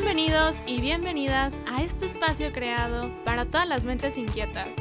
[0.00, 4.76] Bienvenidos y bienvenidas a este espacio creado para todas las mentes inquietas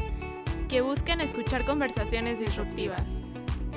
[0.70, 3.16] que buscan escuchar conversaciones disruptivas.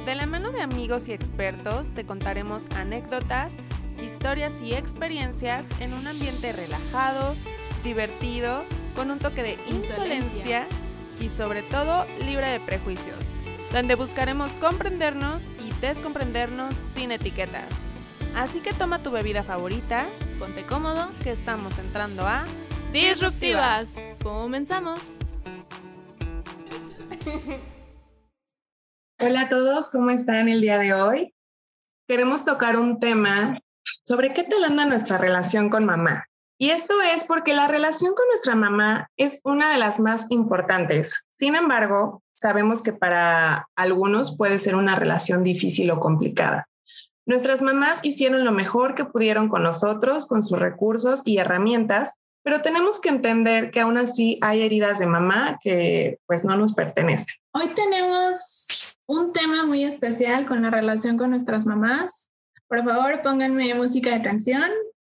[0.05, 3.55] De la mano de amigos y expertos te contaremos anécdotas,
[4.03, 7.35] historias y experiencias en un ambiente relajado,
[7.83, 8.63] divertido,
[8.95, 10.67] con un toque de insolencia
[11.19, 13.39] y sobre todo libre de prejuicios,
[13.73, 17.71] donde buscaremos comprendernos y descomprendernos sin etiquetas.
[18.37, 20.07] Así que toma tu bebida favorita,
[20.41, 22.47] Ponte cómodo, que estamos entrando a
[22.95, 24.17] disruptivas.
[24.23, 24.99] Comenzamos.
[29.21, 31.35] Hola a todos, ¿cómo están el día de hoy?
[32.09, 33.61] Queremos tocar un tema
[34.07, 36.25] sobre qué tal anda nuestra relación con mamá.
[36.59, 41.27] Y esto es porque la relación con nuestra mamá es una de las más importantes.
[41.37, 46.70] Sin embargo, sabemos que para algunos puede ser una relación difícil o complicada.
[47.31, 52.61] Nuestras mamás hicieron lo mejor que pudieron con nosotros, con sus recursos y herramientas, pero
[52.61, 57.37] tenemos que entender que aún así hay heridas de mamá que pues no nos pertenecen.
[57.53, 62.33] Hoy tenemos un tema muy especial con la relación con nuestras mamás.
[62.67, 64.69] Por favor, pónganme música de tensión.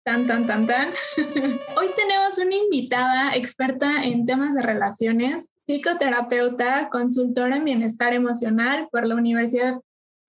[0.06, 0.90] Tan, tan, tan, tan.
[1.18, 9.08] Hoy tenemos una invitada experta en temas de relaciones, psicoterapeuta, consultora en bienestar emocional por
[9.08, 9.80] la Universidad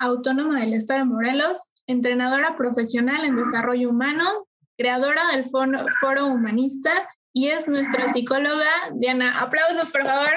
[0.05, 7.49] Autónoma del Estado de Morelos, entrenadora profesional en desarrollo humano, creadora del Foro Humanista y
[7.49, 9.41] es nuestra psicóloga Diana.
[9.41, 10.35] Aplausos, por favor.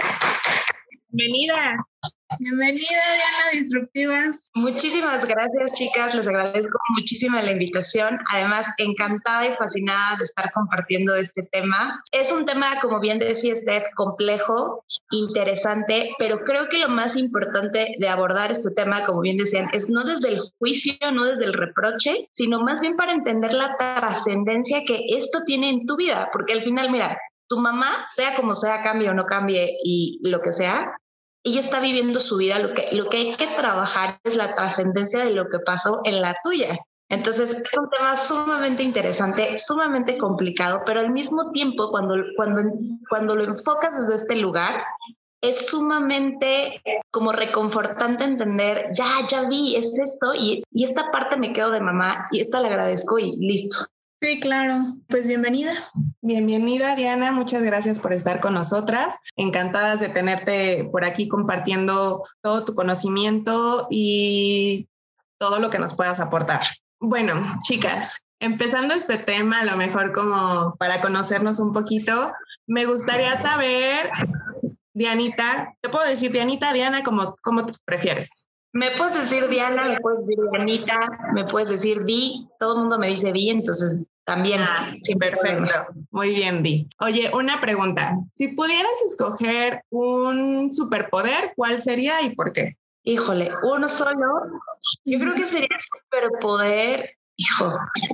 [1.09, 1.75] Bienvenida.
[2.39, 4.49] Bienvenida, Diana Disruptivas.
[4.53, 6.13] Muchísimas gracias, chicas.
[6.13, 8.19] Les agradezco muchísimo la invitación.
[8.31, 12.01] Además, encantada y fascinada de estar compartiendo este tema.
[12.11, 17.95] Es un tema, como bien decía Steph, complejo, interesante, pero creo que lo más importante
[17.97, 21.53] de abordar este tema, como bien decían, es no desde el juicio, no desde el
[21.53, 26.29] reproche, sino más bien para entender la trascendencia que esto tiene en tu vida.
[26.33, 27.17] Porque al final, mira,
[27.47, 30.91] tu mamá, sea como sea, cambie o no cambie y lo que sea,
[31.43, 35.23] ella está viviendo su vida, lo que, lo que hay que trabajar es la trascendencia
[35.23, 36.77] de lo que pasó en la tuya.
[37.09, 42.63] Entonces, es un tema sumamente interesante, sumamente complicado, pero al mismo tiempo, cuando, cuando,
[43.09, 44.83] cuando lo enfocas desde este lugar,
[45.41, 46.81] es sumamente
[47.11, 51.79] como reconfortante entender, ya, ya vi, es esto, y, y esta parte me quedo de
[51.79, 53.85] mamá, y esta le agradezco y listo.
[54.19, 54.95] Sí, claro.
[55.07, 55.73] Pues bienvenida.
[56.21, 57.31] Bienvenida, Diana.
[57.31, 59.19] Muchas gracias por estar con nosotras.
[59.35, 64.89] Encantadas de tenerte por aquí compartiendo todo tu conocimiento y
[65.37, 66.61] todo lo que nos puedas aportar.
[66.99, 72.31] Bueno, chicas, empezando este tema, a lo mejor como para conocernos un poquito,
[72.65, 74.09] me gustaría saber,
[74.93, 78.47] Dianita, te puedo decir Dianita, Diana, como, como tú prefieres.
[78.73, 80.99] Me puedes decir Diana, me puedes decir Dianita,
[81.33, 84.61] me puedes decir Di, todo el mundo me dice Di, entonces también.
[84.61, 85.65] Ah, sí, perfecto.
[86.11, 86.87] Muy bien, Di.
[86.99, 88.13] Oye, una pregunta.
[88.33, 92.77] Si pudieras escoger un superpoder, ¿cuál sería y por qué?
[93.03, 94.27] Híjole, uno solo.
[95.05, 97.73] Yo creo que sería el superpoder hijo,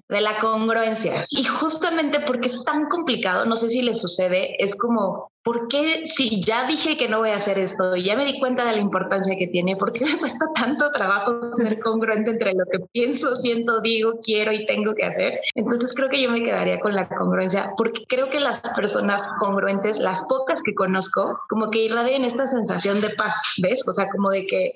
[0.10, 1.26] de la congruencia.
[1.30, 6.06] Y justamente porque es tan complicado, no sé si le sucede, es como, ¿por qué
[6.06, 8.74] si ya dije que no voy a hacer esto y ya me di cuenta de
[8.74, 12.80] la importancia que tiene, por qué me cuesta tanto trabajo ser congruente entre lo que
[12.92, 15.40] pienso, siento, digo, quiero y tengo que hacer?
[15.56, 20.00] Entonces creo que yo me quedaría con la congruencia porque creo que las personas congruentes,
[20.00, 23.88] las pocas que conozco, como que irradian esta sensación de paz, ¿ves?
[23.88, 24.74] O sea, como de que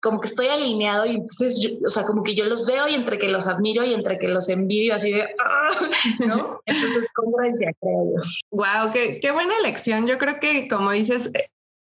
[0.00, 3.18] como que estoy alineado y entonces, o sea, como que yo los veo y entre
[3.18, 5.88] que los admiro y entre que los envidio, así de, ¡ah!
[6.20, 6.60] ¿no?
[6.66, 8.22] Entonces, congruencia, creo yo.
[8.50, 10.06] Wow, qué, qué buena elección.
[10.06, 11.30] Yo creo que, como dices,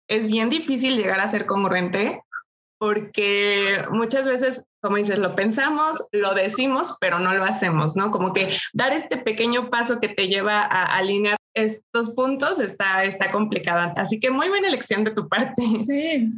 [0.08, 2.22] es bien difícil llegar a ser congruente
[2.78, 8.10] porque muchas veces, como dices, lo pensamos, lo decimos, pero no lo hacemos, ¿no?
[8.10, 13.30] Como que dar este pequeño paso que te lleva a alinear estos puntos está, está
[13.30, 13.92] complicado.
[13.96, 15.62] Así que muy buena elección de tu parte.
[15.80, 16.32] Sí,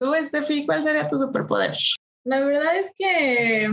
[0.00, 1.76] Tú, Estefi, ¿cuál sería tu superpoder?
[2.24, 3.70] La verdad es que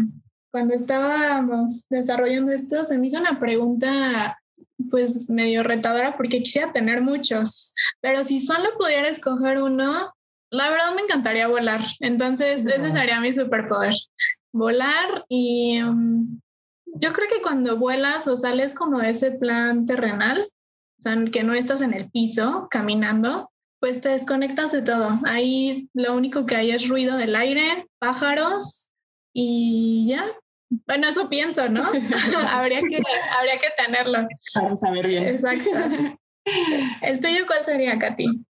[0.51, 4.37] cuando estábamos desarrollando esto, se me hizo una pregunta
[4.91, 10.13] pues medio retadora porque quisiera tener muchos, pero si solo pudiera escoger uno,
[10.49, 11.81] la verdad me encantaría volar.
[12.01, 13.93] Entonces, ese sería mi superpoder.
[14.51, 16.41] Volar y um,
[16.85, 20.49] yo creo que cuando vuelas o sales como de ese plan terrenal,
[20.99, 25.19] o sea, que no estás en el piso caminando, pues te desconectas de todo.
[25.25, 28.91] Ahí lo único que hay es ruido del aire, pájaros
[29.33, 30.25] y ya.
[30.85, 31.83] Bueno, eso pienso, ¿no?
[32.49, 32.99] habría, que,
[33.37, 34.27] habría que tenerlo.
[34.53, 35.27] Para saber bien.
[35.27, 35.69] Exacto.
[37.01, 38.45] ¿El tuyo cuál sería, Katy?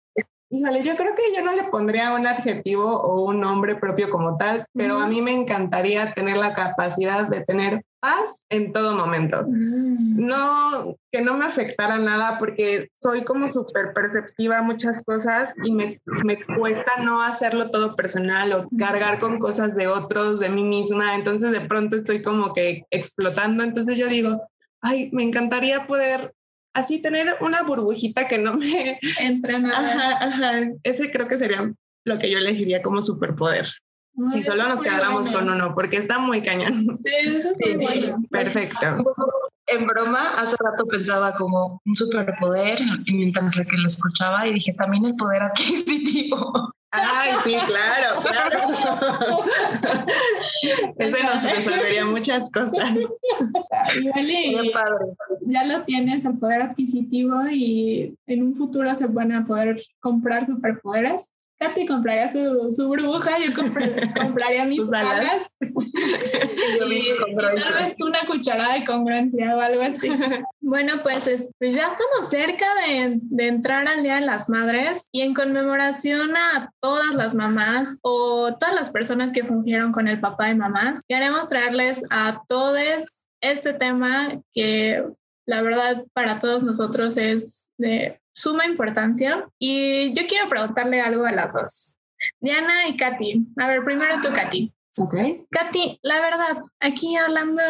[0.50, 4.36] Híjole, yo creo que yo no le pondría un adjetivo o un nombre propio como
[4.36, 9.46] tal, pero a mí me encantaría tener la capacidad de tener paz en todo momento.
[9.48, 10.26] Mm.
[10.26, 15.72] No, que no me afectara nada porque soy como súper perceptiva a muchas cosas y
[15.72, 20.64] me, me cuesta no hacerlo todo personal o cargar con cosas de otros, de mí
[20.64, 21.14] misma.
[21.14, 23.64] Entonces de pronto estoy como que explotando.
[23.64, 24.42] Entonces yo digo,
[24.82, 26.34] ay, me encantaría poder
[26.74, 29.78] así tener una burbujita que no me entre nada.
[29.78, 30.70] Ajá, ajá.
[30.82, 31.72] Ese creo que sería
[32.04, 33.66] lo que yo elegiría como superpoder.
[34.26, 36.84] Si solo nos quedáramos con uno, porque está muy cañón.
[36.96, 38.22] Sí, eso es muy bueno.
[38.30, 38.86] Perfecto.
[39.66, 45.06] En broma, hace rato pensaba como un superpoder mientras que lo escuchaba y dije también
[45.06, 46.74] el poder adquisitivo.
[46.96, 48.58] Ay, sí, claro, claro.
[50.98, 52.92] Ese nos resolvería muchas cosas.
[54.00, 54.72] Igual y
[55.46, 60.46] ya lo tienes, el poder adquisitivo, y en un futuro se van a poder comprar
[60.46, 61.34] superpoderes.
[61.68, 63.52] Katy compraría su, su burbuja, yo
[64.20, 65.56] compraría mis alas.
[65.60, 67.04] y,
[67.36, 70.08] tal vez tú una cucharada de congruencia o algo así.
[70.66, 75.20] Bueno, pues, pues ya estamos cerca de, de, entrar al Día de las Madres y
[75.20, 80.48] en conmemoración a todas las mamás o todas las personas que fungieron con el papá
[80.48, 85.04] y mamás, queremos traerles a todos este tema que
[85.46, 89.48] la verdad para todos nosotros es de suma importancia.
[89.58, 91.96] Y yo quiero preguntarle algo a las dos.
[92.40, 93.46] Diana y Katy.
[93.58, 94.72] A ver, primero tú, Katy.
[94.96, 95.14] Ok.
[95.50, 97.62] Katy, la verdad, aquí hablando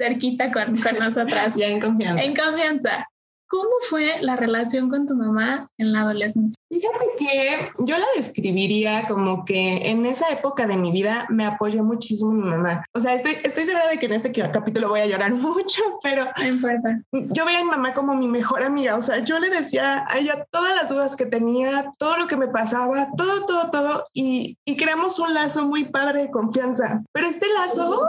[0.00, 1.56] cerquita con, con nosotras.
[1.56, 2.24] ya en confianza.
[2.24, 3.07] En confianza.
[3.48, 6.60] ¿Cómo fue la relación con tu mamá en la adolescencia?
[6.70, 11.82] Fíjate que yo la describiría como que en esa época de mi vida me apoyó
[11.82, 12.84] muchísimo mi mamá.
[12.92, 16.26] O sea, estoy, estoy segura de que en este capítulo voy a llorar mucho, pero
[16.36, 17.00] no importa.
[17.10, 18.96] Yo veía a mi mamá como mi mejor amiga.
[18.96, 22.36] O sea, yo le decía a ella todas las dudas que tenía, todo lo que
[22.36, 24.04] me pasaba, todo, todo, todo.
[24.12, 27.02] Y, y creamos un lazo muy padre de confianza.
[27.12, 28.02] Pero este lazo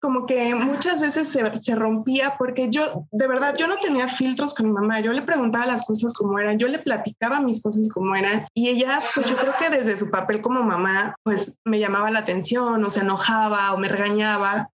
[0.00, 4.54] como que muchas veces se, se, rompía porque yo, de verdad, yo no tenía filtros
[4.54, 7.88] con mi mamá, yo le preguntaba las cosas como eran, yo le platicaba mis cosas
[7.92, 11.78] como eran y ella, pues yo creo que desde su papel como mamá, pues me
[11.78, 14.70] llamaba la atención o se enojaba o me regañaba.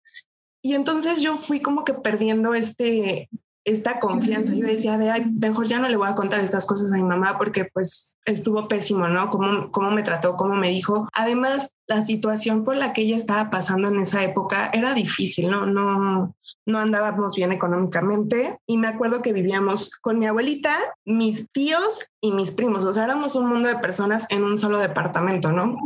[0.64, 3.28] Y entonces yo fui como que perdiendo este,
[3.64, 4.52] esta confianza.
[4.54, 7.04] Yo decía, de, ay, mejor ya no le voy a contar estas cosas a mi
[7.04, 9.30] mamá porque pues estuvo pésimo, ¿no?
[9.30, 11.08] Cómo, cómo me trató, cómo me dijo.
[11.12, 15.66] Además, la situación por la que ella estaba pasando en esa época era difícil, ¿no?
[15.66, 16.34] No,
[16.66, 20.74] no andábamos bien económicamente y me acuerdo que vivíamos con mi abuelita,
[21.04, 22.84] mis tíos y mis primos.
[22.84, 25.76] O sea, éramos un mundo de personas en un solo departamento, ¿no?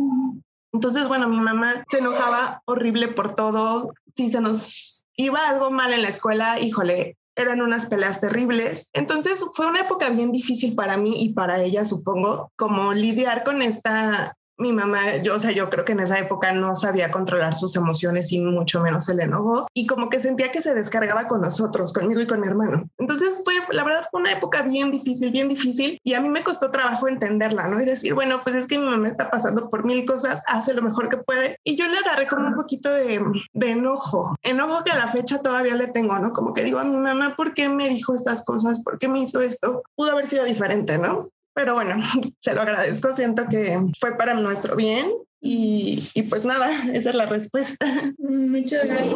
[0.72, 3.94] Entonces, bueno, mi mamá se enojaba horrible por todo.
[4.14, 8.90] Si se nos iba algo mal en la escuela, híjole, eran unas peleas terribles.
[8.92, 13.62] Entonces fue una época bien difícil para mí y para ella, supongo, como lidiar con
[13.62, 17.54] esta mi mamá, yo, o sea, yo creo que en esa época no sabía controlar
[17.54, 21.42] sus emociones y mucho menos el enojo y como que sentía que se descargaba con
[21.42, 22.88] nosotros, conmigo y con mi hermano.
[22.98, 26.42] Entonces fue, la verdad, fue una época bien difícil, bien difícil y a mí me
[26.42, 27.80] costó trabajo entenderla, ¿no?
[27.80, 30.82] Y decir, bueno, pues es que mi mamá está pasando por mil cosas, hace lo
[30.82, 33.20] mejor que puede y yo le agarré como un poquito de,
[33.52, 36.32] de enojo, enojo que a la fecha todavía le tengo, ¿no?
[36.32, 38.82] Como que digo a mi mamá, ¿por qué me dijo estas cosas?
[38.82, 39.82] ¿Por qué me hizo esto?
[39.94, 41.30] Pudo haber sido diferente, ¿no?
[41.56, 41.96] Pero bueno,
[42.38, 45.10] se lo agradezco, siento que fue para nuestro bien
[45.40, 47.86] y, y pues nada, esa es la respuesta.
[48.18, 49.14] Muchas gracias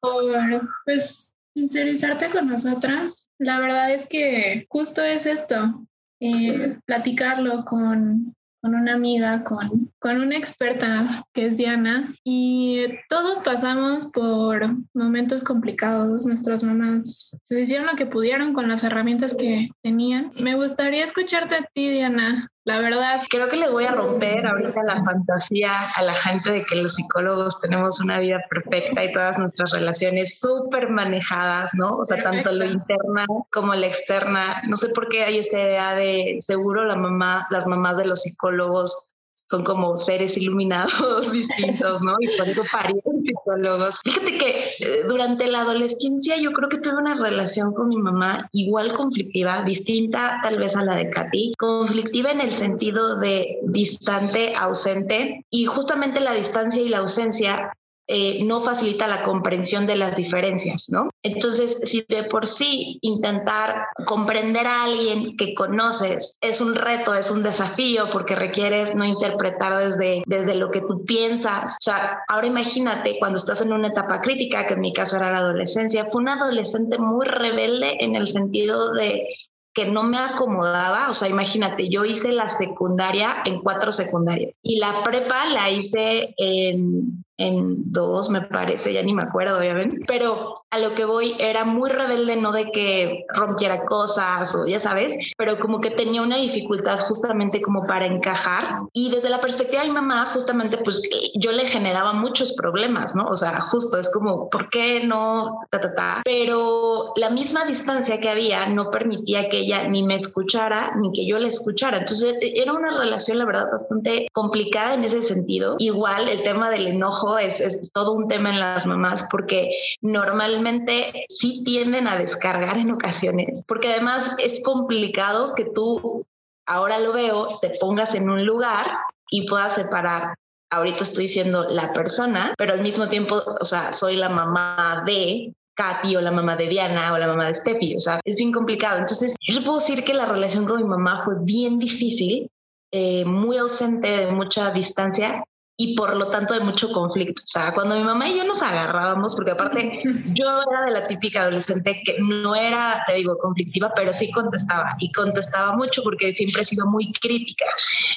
[0.00, 3.26] por pues sincerizarte con nosotras.
[3.38, 5.84] La verdad es que justo es esto,
[6.20, 13.40] eh, platicarlo con, con una amiga, con, con una experta que es Diana, y todos
[13.40, 16.26] pasamos por momentos complicados.
[16.26, 20.32] Nuestras mamás hicieron lo que pudieron con las herramientas que tenían.
[20.38, 22.51] Me gustaría escucharte a ti, Diana.
[22.64, 26.64] La verdad, creo que le voy a romper ahorita la fantasía a la gente de
[26.64, 31.96] que los psicólogos tenemos una vida perfecta y todas nuestras relaciones súper manejadas, ¿no?
[31.96, 34.62] O sea, tanto lo interna como la externa.
[34.68, 38.22] No sé por qué hay esta idea de seguro la mamá, las mamás de los
[38.22, 39.12] psicólogos
[39.52, 42.16] son como seres iluminados distintos, ¿no?
[42.20, 44.00] Y por eso parieron psicólogos.
[44.02, 48.48] Fíjate que eh, durante la adolescencia yo creo que tuve una relación con mi mamá
[48.52, 54.54] igual conflictiva, distinta tal vez a la de Katy, conflictiva en el sentido de distante,
[54.56, 57.74] ausente, y justamente la distancia y la ausencia
[58.08, 61.10] eh, no facilita la comprensión de las diferencias, ¿no?
[61.22, 67.30] Entonces, si de por sí intentar comprender a alguien que conoces es un reto, es
[67.30, 71.74] un desafío, porque requieres no interpretar desde, desde lo que tú piensas.
[71.74, 75.30] O sea, ahora imagínate cuando estás en una etapa crítica, que en mi caso era
[75.30, 79.28] la adolescencia, fue una adolescente muy rebelde en el sentido de
[79.74, 84.78] que no me acomodaba, o sea, imagínate, yo hice la secundaria en cuatro secundarias y
[84.78, 90.00] la prepa la hice en en dos, me parece, ya ni me acuerdo, ya ven.
[90.06, 94.78] Pero a lo que voy era muy rebelde, no de que rompiera cosas o ya
[94.78, 98.80] sabes, pero como que tenía una dificultad justamente como para encajar.
[98.92, 101.02] Y desde la perspectiva de mi mamá, justamente, pues
[101.34, 103.26] yo le generaba muchos problemas, ¿no?
[103.26, 105.60] O sea, justo es como, ¿por qué no?
[105.70, 106.22] Ta, ta, ta.
[106.24, 111.26] Pero la misma distancia que había no permitía que ella ni me escuchara ni que
[111.26, 111.98] yo la escuchara.
[111.98, 115.76] Entonces era una relación, la verdad, bastante complicada en ese sentido.
[115.78, 119.70] Igual el tema del enojo es, es todo un tema en las mamás porque
[120.00, 126.24] normalmente sí tienden a descargar en ocasiones, porque además es complicado que tú,
[126.66, 128.86] ahora lo veo, te pongas en un lugar
[129.30, 130.34] y puedas separar
[130.72, 135.54] ahorita estoy diciendo la persona, pero al mismo tiempo, o sea, soy la mamá de
[135.74, 138.52] Katy o la mamá de Diana o la mamá de Steffi, o sea, es bien
[138.52, 138.98] complicado.
[138.98, 142.50] Entonces, yo puedo decir que la relación con mi mamá fue bien difícil,
[142.90, 145.44] eh, muy ausente de mucha distancia
[145.82, 147.42] y por lo tanto de mucho conflicto.
[147.44, 151.06] O sea, cuando mi mamá y yo nos agarrábamos, porque aparte yo era de la
[151.08, 156.32] típica adolescente que no era, te digo, conflictiva, pero sí contestaba y contestaba mucho porque
[156.32, 157.64] siempre he sido muy crítica.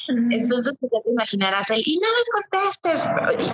[0.08, 3.08] Entonces, pues ya te imaginarás el, y no me contestes.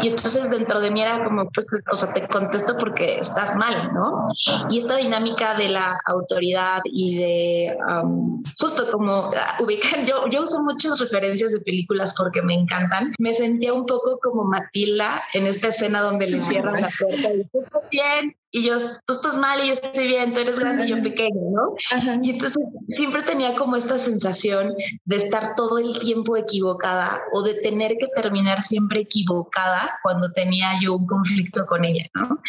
[0.03, 3.93] Y, entonces dentro de mí era como, pues, o sea, te contesto porque estás mal,
[3.93, 4.25] ¿no?
[4.69, 7.77] Y esta dinámica de la autoridad y de
[8.59, 13.13] justo como ah, ubicar, yo, yo uso muchas referencias de películas porque me encantan.
[13.17, 17.43] Me sentía un poco como Matilda en esta escena donde le cierran la puerta y
[17.45, 20.85] tú estás bien y yo, tú estás mal y yo estoy bien, tú eres grande
[20.85, 21.75] y yo pequeño, ¿no?
[22.21, 24.73] Y entonces siempre tenía como esta sensación
[25.05, 30.71] de estar todo el tiempo equivocada o de tener que terminar siempre equivocada cuando tenía
[30.81, 32.39] yo un conflicto con ella, ¿no?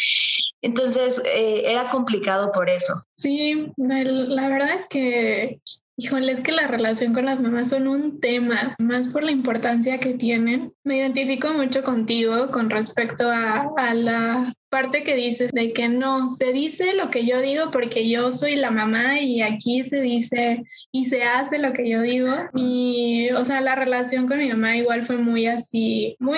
[0.61, 2.93] Entonces eh, era complicado por eso.
[3.13, 5.61] Sí, la verdad es que
[6.03, 10.01] Híjole, es que la relación con las mamás son un tema, más por la importancia
[10.01, 10.73] que tienen.
[10.83, 16.27] Me identifico mucho contigo con respecto a, a, la parte que dices de que no,
[16.27, 20.65] se dice lo que yo digo porque yo soy la mamá y aquí se dice
[20.91, 22.33] y se hace lo que yo digo.
[22.53, 26.37] Y, o sea, la relación con mi mamá igual fue muy así, muy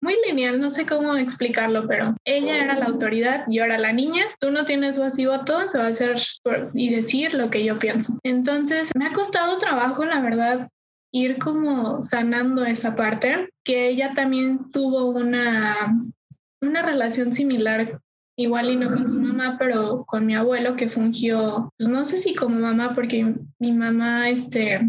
[0.00, 4.22] muy lineal, no sé cómo explicarlo, pero ella era la autoridad, yo era la niña,
[4.40, 6.16] tú no tienes voz y voto, se va a hacer
[6.74, 8.18] y decir lo que yo pienso.
[8.22, 10.68] Entonces, me ha costado trabajo, la verdad,
[11.12, 15.74] ir como sanando esa parte, que ella también tuvo una,
[16.62, 18.00] una relación similar
[18.36, 22.16] igual y no con su mamá, pero con mi abuelo que fungió, pues no sé
[22.16, 24.80] si como mamá, porque mi mamá, este,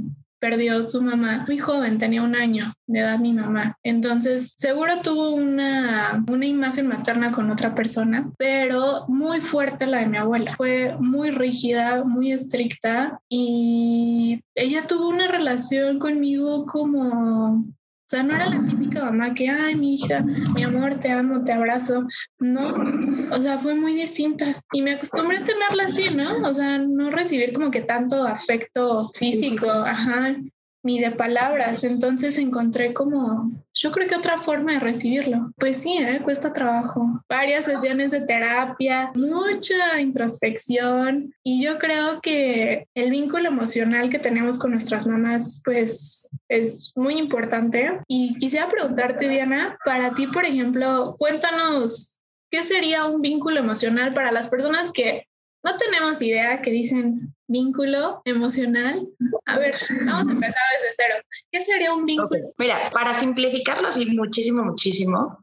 [0.41, 3.77] perdió su mamá muy joven, tenía un año de edad mi mamá.
[3.83, 10.07] Entonces, seguro tuvo una, una imagen materna con otra persona, pero muy fuerte la de
[10.07, 10.55] mi abuela.
[10.57, 17.63] Fue muy rígida, muy estricta y ella tuvo una relación conmigo como
[18.11, 20.21] o sea, no era la típica mamá que, ay, mi hija,
[20.53, 22.05] mi amor, te amo, te abrazo.
[22.39, 22.75] No,
[23.33, 24.61] o sea, fue muy distinta.
[24.73, 26.45] Y me acostumbré a tenerla así, ¿no?
[26.45, 30.35] O sea, no recibir como que tanto afecto físico, ajá,
[30.83, 31.83] ni de palabras.
[31.83, 35.51] Entonces encontré como, yo creo que otra forma de recibirlo.
[35.57, 36.21] Pues sí, ¿eh?
[36.23, 37.23] cuesta trabajo.
[37.29, 44.57] Varias sesiones de terapia, mucha introspección y yo creo que el vínculo emocional que tenemos
[44.57, 47.99] con nuestras mamás, pues es muy importante.
[48.07, 52.19] Y quisiera preguntarte, Diana, para ti, por ejemplo, cuéntanos.
[52.51, 55.25] ¿Qué sería un vínculo emocional para las personas que
[55.63, 59.07] no tenemos idea que dicen vínculo emocional.
[59.45, 59.75] A ver,
[60.05, 61.15] vamos a empezar desde cero.
[61.51, 62.53] ¿Qué sería un vínculo?
[62.57, 65.37] Mira, para simplificarlo así muchísimo, muchísimo,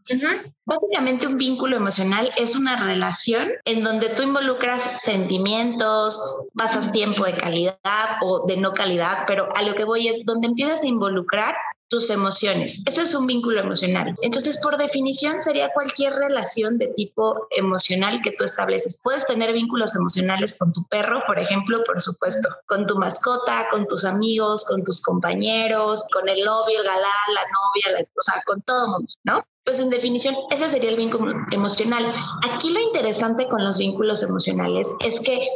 [0.65, 6.21] básicamente un vínculo emocional es una relación en donde tú involucras sentimientos,
[6.55, 7.77] pasas tiempo de calidad
[8.23, 11.55] o de no calidad, pero a lo que voy es donde empiezas a involucrar
[11.89, 12.83] tus emociones.
[12.87, 14.15] Eso es un vínculo emocional.
[14.23, 19.01] Entonces, por definición, sería cualquier relación de tipo emocional que tú estableces.
[19.03, 23.87] Puedes tener vínculos emocionales con tu perro, por ejemplo, por supuesto, con tu mascota, con
[23.87, 28.61] tus amigos, con tus compañeros, con el novio, el galán, la novia, o sea, con
[28.63, 29.45] todo el mundo, ¿no?
[29.65, 32.15] Pues en definición, ese sería el vínculo emocional.
[32.51, 35.47] Aquí lo interesante con los vínculos emocionales es que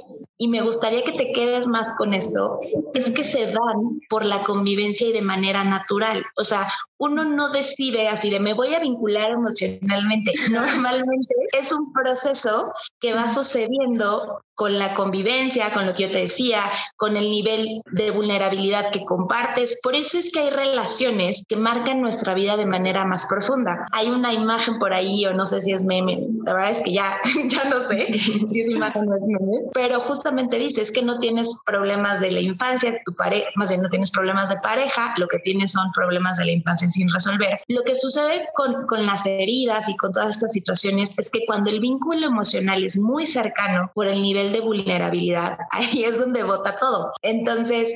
[0.43, 2.59] y me gustaría que te quedes más con esto,
[2.95, 6.25] es que se dan por la convivencia y de manera natural.
[6.37, 6.69] O sea,
[7.03, 10.33] uno no decide así de me voy a vincular emocionalmente.
[10.51, 16.21] Normalmente es un proceso que va sucediendo con la convivencia, con lo que yo te
[16.21, 16.63] decía,
[16.97, 19.79] con el nivel de vulnerabilidad que compartes.
[19.83, 23.87] Por eso es que hay relaciones que marcan nuestra vida de manera más profunda.
[23.91, 26.93] Hay una imagen por ahí, o no sé si es meme, la verdad es que
[26.93, 27.17] ya,
[27.49, 31.51] ya no sé si es imagen o es meme, pero justamente dices que no tienes
[31.67, 35.39] problemas de la infancia, tu pareja, más bien no tienes problemas de pareja, lo que
[35.39, 37.61] tienes son problemas de la infancia sin resolver.
[37.69, 41.71] Lo que sucede con, con las heridas y con todas estas situaciones es que cuando
[41.71, 46.79] el vínculo emocional es muy cercano por el nivel de vulnerabilidad, ahí es donde vota
[46.79, 47.13] todo.
[47.23, 47.93] Entonces,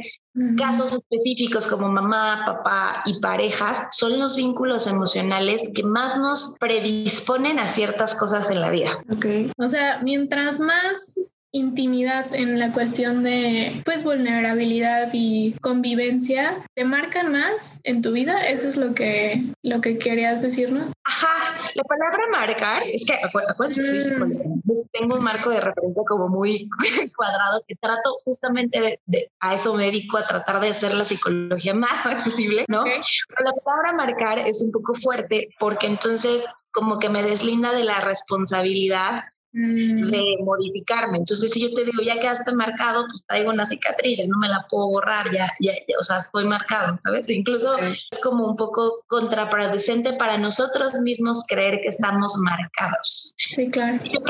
[0.58, 7.58] Casos específicos como mamá, papá y parejas son los vínculos emocionales que más nos predisponen
[7.58, 9.02] a ciertas cosas en la vida.
[9.16, 9.50] Okay.
[9.56, 11.18] O sea, mientras más
[11.56, 18.46] intimidad en la cuestión de pues vulnerabilidad y convivencia te marcan más en tu vida
[18.46, 23.80] eso es lo que lo que querías decirnos ajá la palabra marcar es que acuérdense
[23.80, 24.62] que soy mm.
[24.92, 26.68] tengo un marco de referencia como muy
[27.16, 31.74] cuadrado que trato justamente de, a eso me dedico a tratar de hacer la psicología
[31.74, 36.44] más accesible no pero la palabra marcar es un poco fuerte porque entonces
[36.76, 39.24] como que me deslinda de la responsabilidad.
[39.56, 41.18] De modificarme.
[41.18, 44.48] Entonces, si yo te digo, ya quedaste marcado, pues traigo una cicatriz, ya no me
[44.48, 47.28] la puedo borrar, ya, ya, o sea, estoy marcado, ¿sabes?
[47.28, 53.34] Incluso es como un poco contraproducente para nosotros mismos creer que estamos marcados.
[53.36, 53.98] Sí, claro.
[54.02, 54.20] Yo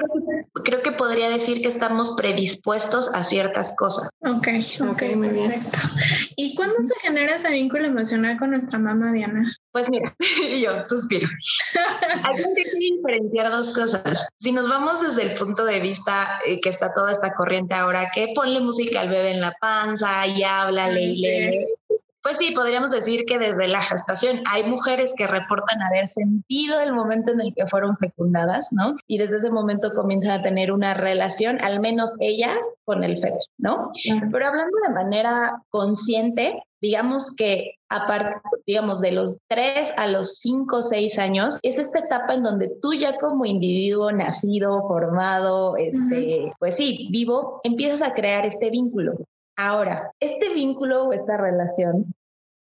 [0.64, 4.08] creo que, podría decir que estamos predispuestos a ciertas cosas.
[4.20, 4.48] Ok,
[4.90, 5.50] ok, muy bien.
[5.50, 5.78] Perfecto.
[6.36, 9.52] ¿Y cuándo se genera ese vínculo emocional con nuestra mamá, Diana?
[9.72, 10.16] Pues mira,
[10.60, 11.28] yo suspiro.
[12.24, 14.28] Hay que diferenciar dos cosas.
[14.40, 18.10] Si nos vamos desde el punto de vista eh, que está toda esta corriente ahora,
[18.12, 21.66] que ponle música al bebé en la panza y háblale y lee.
[22.26, 26.92] Pues sí, podríamos decir que desde la gestación hay mujeres que reportan haber sentido el
[26.92, 28.96] momento en el que fueron fecundadas, ¿no?
[29.06, 33.38] Y desde ese momento comienzan a tener una relación, al menos ellas, con el feto,
[33.58, 33.92] ¿no?
[34.32, 40.78] Pero hablando de manera consciente, digamos que aparte, digamos, de los 3 a los 5
[40.78, 46.52] o 6 años, es esta etapa en donde tú ya como individuo nacido, formado, este,
[46.58, 49.14] pues sí, vivo, empiezas a crear este vínculo.
[49.56, 52.14] Ahora, este vínculo o esta relación,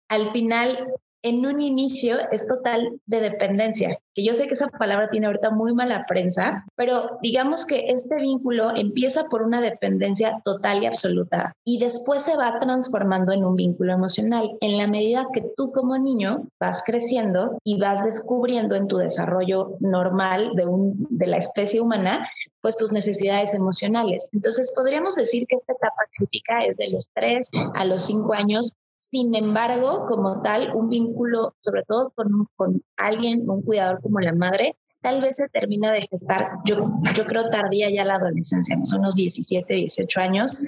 [0.10, 5.10] al final en un inicio es total de dependencia, que yo sé que esa palabra
[5.10, 10.84] tiene ahorita muy mala prensa, pero digamos que este vínculo empieza por una dependencia total
[10.84, 15.44] y absoluta y después se va transformando en un vínculo emocional en la medida que
[15.56, 21.28] tú como niño vas creciendo y vas descubriendo en tu desarrollo normal de, un, de
[21.28, 22.28] la especie humana
[22.62, 24.30] pues tus necesidades emocionales.
[24.34, 28.76] Entonces podríamos decir que esta etapa crítica es de los 3 a los 5 años
[29.12, 34.34] sin embargo, como tal, un vínculo, sobre todo con, con alguien, un cuidador como la
[34.34, 39.00] madre, tal vez se termina de gestar, yo, yo creo tardía ya la adolescencia, son
[39.00, 40.60] unos 17, 18 años,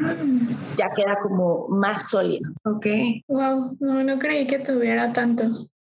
[0.77, 2.49] ya queda como más sólido.
[2.63, 2.85] Ok.
[3.27, 5.43] Wow, no, no creí que tuviera tanto.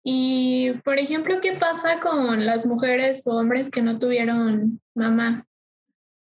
[0.04, 5.46] Y, por ejemplo, ¿qué pasa con las mujeres o hombres que no tuvieron mamá?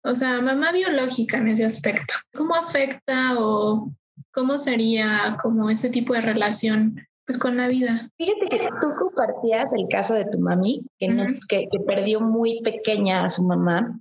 [0.03, 2.13] O sea, mamá biológica en ese aspecto.
[2.35, 3.91] ¿Cómo afecta o
[4.35, 8.09] ¿Cómo sería como ese tipo de relación pues con la vida?
[8.17, 11.07] Fíjate que tú compartías el caso de tu mami, que,
[11.47, 13.97] que, perdió muy pequeña a su mamá.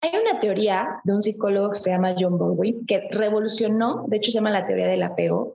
[0.00, 4.30] Hay una teoría de un psicólogo que se llama John Baldwin que revolucionó, de hecho
[4.30, 5.54] se llama la teoría del apego.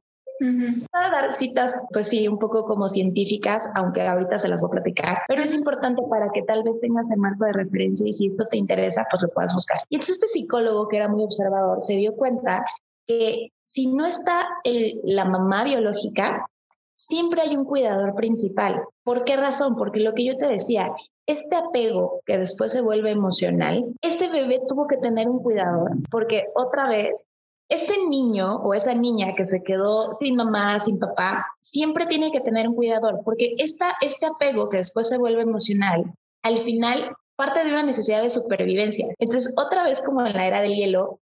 [0.92, 4.72] Para dar citas, pues sí, un poco como científicas, aunque ahorita se las voy a
[4.72, 8.28] platicar, pero es importante para que tal vez tengas el marco de referencia y si
[8.28, 9.80] esto te interesa, pues lo puedas buscar.
[9.90, 12.64] Y entonces este psicólogo, que era muy observador, se dio cuenta
[13.08, 14.48] que si no está
[15.04, 16.48] la mamá biológica,
[16.96, 18.82] siempre hay un cuidador principal.
[19.04, 19.76] ¿Por qué razón?
[19.76, 20.94] Porque lo que yo te decía,
[21.26, 26.46] este apego que después se vuelve emocional, este bebé tuvo que tener un cuidador, porque
[26.54, 27.28] otra vez,
[27.68, 32.42] este niño o esa niña que se quedó sin mamá, sin papá, siempre tiene que
[32.42, 37.64] tener un cuidador, porque esta, este apego que después se vuelve emocional, al final parte
[37.64, 39.08] de una necesidad de supervivencia.
[39.18, 41.20] Entonces, otra vez como en la era del hielo,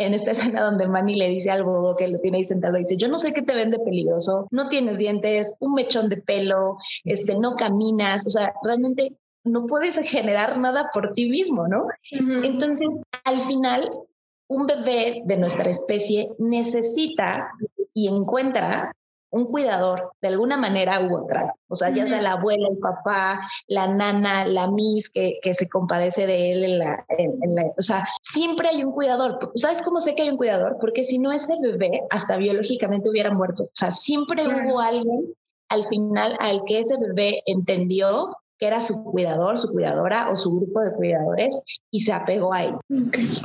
[0.00, 2.96] en esta escena donde Manny le dice al bodo que lo tiene ahí sentado, dice,
[2.96, 7.36] yo no sé qué te vende peligroso, no tienes dientes, un mechón de pelo, este,
[7.36, 11.86] no caminas, o sea, realmente no puedes generar nada por ti mismo, ¿no?
[12.42, 12.88] Entonces,
[13.24, 13.90] al final,
[14.48, 17.50] un bebé de nuestra especie necesita
[17.94, 18.92] y encuentra
[19.30, 21.54] un cuidador de alguna manera u otra.
[21.68, 25.68] O sea, ya sea la abuela, el papá, la nana, la miss que, que se
[25.68, 29.52] compadece de él en la, en, la, O sea, siempre hay un cuidador.
[29.54, 30.76] ¿Sabes cómo sé que hay un cuidador?
[30.80, 33.64] Porque si no ese bebé hasta biológicamente hubiera muerto.
[33.64, 35.34] O sea, siempre hubo alguien
[35.68, 40.54] al final al que ese bebé entendió que era su cuidador, su cuidadora o su
[40.54, 41.58] grupo de cuidadores
[41.90, 42.74] y se apegó a él.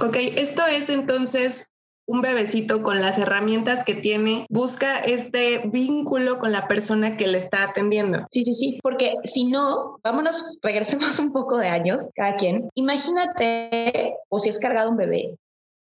[0.03, 1.71] ok, esto es entonces
[2.07, 7.39] un bebecito con las herramientas que tiene busca este vínculo con la persona que le
[7.39, 8.27] está atendiendo.
[8.31, 12.69] Sí, sí, sí, porque si no, vámonos, regresemos un poco de años, cada quien.
[12.75, 15.35] Imagínate, o si has cargado un bebé,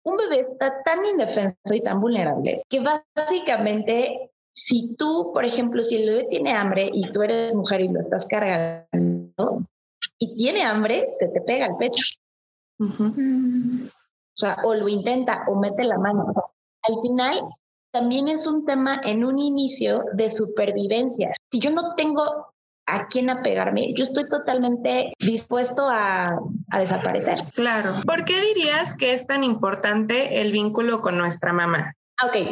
[0.04, 5.98] un bebé está tan indefenso y tan vulnerable que básicamente si tú, por ejemplo, si
[5.98, 9.66] el bebé tiene hambre y tú eres mujer y lo estás cargando
[10.18, 12.06] y tiene hambre, se te pega al pecho.
[12.78, 13.88] Mm.
[14.36, 16.26] O sea, o lo intenta o mete la mano.
[16.84, 17.42] Al final,
[17.92, 21.34] también es un tema en un inicio de supervivencia.
[21.50, 22.54] Si yo no tengo
[22.86, 26.38] a quién apegarme, yo estoy totalmente dispuesto a,
[26.70, 27.40] a, desaparecer.
[27.54, 28.02] Claro.
[28.06, 31.94] ¿Por qué dirías que es tan importante el vínculo con nuestra mamá?
[32.18, 32.48] Ah, ok,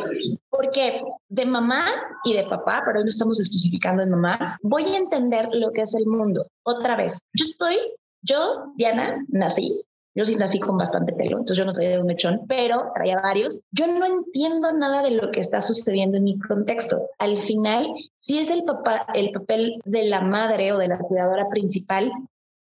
[0.49, 1.85] porque de mamá
[2.23, 5.81] y de papá, pero hoy no estamos especificando en mamá, voy a entender lo que
[5.81, 6.47] es el mundo.
[6.63, 7.77] Otra vez, yo estoy,
[8.21, 9.83] yo, Diana, nací
[10.15, 13.61] yo sí nací con bastante pelo, entonces yo no traía un mechón, pero traía varios.
[13.71, 17.09] Yo no entiendo nada de lo que está sucediendo en mi contexto.
[17.17, 21.49] Al final, si es el papá, el papel de la madre o de la cuidadora
[21.49, 22.11] principal,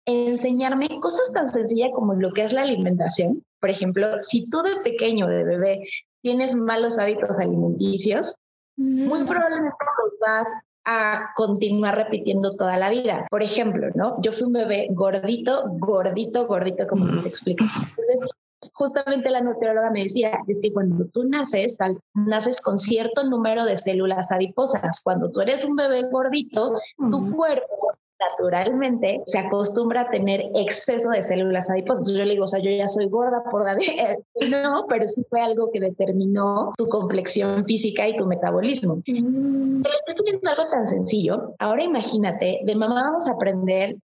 [0.04, 3.42] enseñarme cosas tan sencillas como lo que es la alimentación.
[3.61, 5.88] Por ejemplo, si tú de pequeño, de bebé,
[6.22, 8.34] tienes malos hábitos alimenticios,
[8.76, 10.48] muy probablemente los vas
[10.90, 13.27] a continuar repitiendo toda la vida.
[13.29, 14.16] Por ejemplo, ¿no?
[14.22, 17.66] Yo fui un bebé gordito, gordito, gordito, como te explico.
[17.90, 18.22] Entonces,
[18.72, 23.66] justamente la nutrióloga me decía, es que cuando tú naces, tal, naces con cierto número
[23.66, 25.03] de células adiposas.
[25.03, 31.22] Cuando tú eres un bebé gordito, tu cuerpo naturalmente se acostumbra a tener exceso de
[31.22, 32.00] células adiposas.
[32.00, 33.76] Entonces yo le digo, o sea, yo ya soy gorda por la
[34.62, 38.96] no, pero sí fue algo que determinó tu complexión física y tu metabolismo.
[39.07, 39.83] Mm.
[39.83, 41.54] Pero estoy poniendo algo tan sencillo.
[41.59, 43.96] Ahora imagínate, de mamá vamos a aprender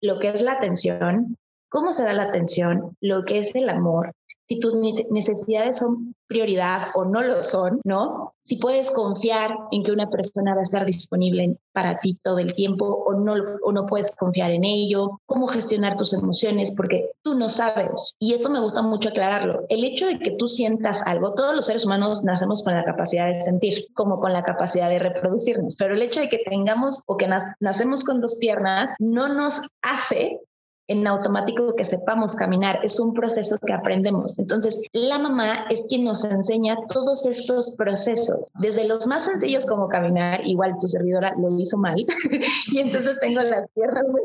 [0.00, 1.36] lo que es la atención,
[1.70, 4.12] cómo se da la atención, lo que es el amor,
[4.48, 4.74] si tus
[5.10, 8.34] necesidades son prioridad o no lo son, ¿no?
[8.44, 12.52] Si puedes confiar en que una persona va a estar disponible para ti todo el
[12.52, 17.34] tiempo o no, o no puedes confiar en ello, cómo gestionar tus emociones, porque tú
[17.34, 18.16] no sabes.
[18.18, 19.64] Y esto me gusta mucho aclararlo.
[19.68, 23.28] El hecho de que tú sientas algo, todos los seres humanos nacemos con la capacidad
[23.28, 27.16] de sentir, como con la capacidad de reproducirnos, pero el hecho de que tengamos o
[27.16, 27.28] que
[27.60, 30.40] nacemos con dos piernas no nos hace
[30.86, 34.38] en automático que sepamos caminar, es un proceso que aprendemos.
[34.38, 39.88] Entonces, la mamá es quien nos enseña todos estos procesos, desde los más sencillos como
[39.88, 41.96] caminar, igual tu servidora lo hizo mal,
[42.72, 44.22] y entonces tengo las piernas muy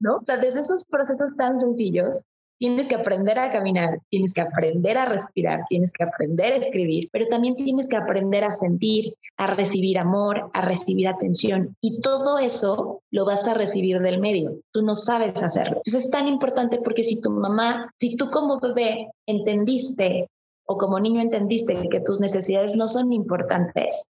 [0.00, 0.16] ¿no?
[0.16, 2.24] O sea, desde esos procesos tan sencillos
[2.58, 7.08] tienes que aprender a caminar, tienes que aprender a respirar, tienes que aprender a escribir,
[7.12, 11.76] pero también tienes que aprender a sentir, a recibir amor, a recibir atención.
[11.80, 14.60] Y todo eso lo vas a recibir del medio.
[14.72, 15.76] Tú no sabes hacerlo.
[15.76, 20.28] Entonces es tan importante porque si tu mamá, si tú como bebé entendiste
[20.66, 24.04] o como niño entendiste que tus necesidades no son importantes,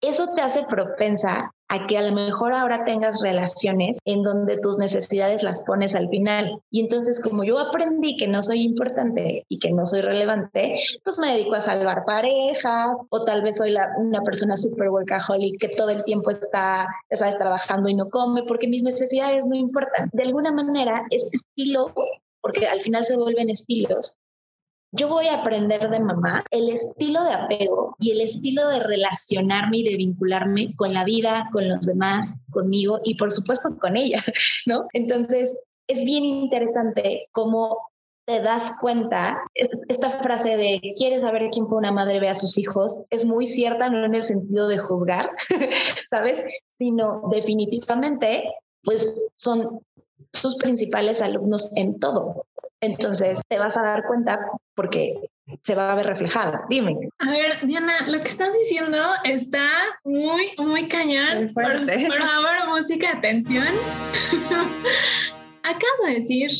[0.00, 4.78] eso te hace propensa a que a lo mejor ahora tengas relaciones en donde tus
[4.78, 6.60] necesidades las pones al final.
[6.70, 11.16] Y entonces como yo aprendí que no soy importante y que no soy relevante, pues
[11.18, 15.90] me dedico a salvar parejas o tal vez soy una persona súper workaholic que todo
[15.90, 20.10] el tiempo está, sabes, trabajando y no come porque mis necesidades no importan.
[20.12, 21.94] De alguna manera, este estilo
[22.40, 24.16] porque al final se vuelven estilos,
[24.92, 29.78] yo voy a aprender de mamá el estilo de apego y el estilo de relacionarme
[29.78, 34.22] y de vincularme con la vida, con los demás, conmigo y por supuesto con ella,
[34.66, 34.86] ¿no?
[34.92, 37.78] Entonces, es bien interesante cómo
[38.26, 42.58] te das cuenta, esta frase de quieres saber quién fue una madre, ve a sus
[42.58, 45.30] hijos, es muy cierta, no en el sentido de juzgar,
[46.08, 46.44] ¿sabes?
[46.74, 48.44] Sino definitivamente,
[48.84, 49.80] pues son
[50.32, 52.46] sus principales alumnos en todo.
[52.80, 54.38] Entonces te vas a dar cuenta
[54.74, 55.30] porque
[55.62, 56.64] se va a ver reflejada.
[56.68, 56.96] Dime.
[57.18, 59.66] A ver, Diana, lo que estás diciendo está
[60.04, 61.52] muy, muy cañón.
[61.52, 63.66] Por, por, favor, música, atención.
[65.62, 66.50] Acabas de decir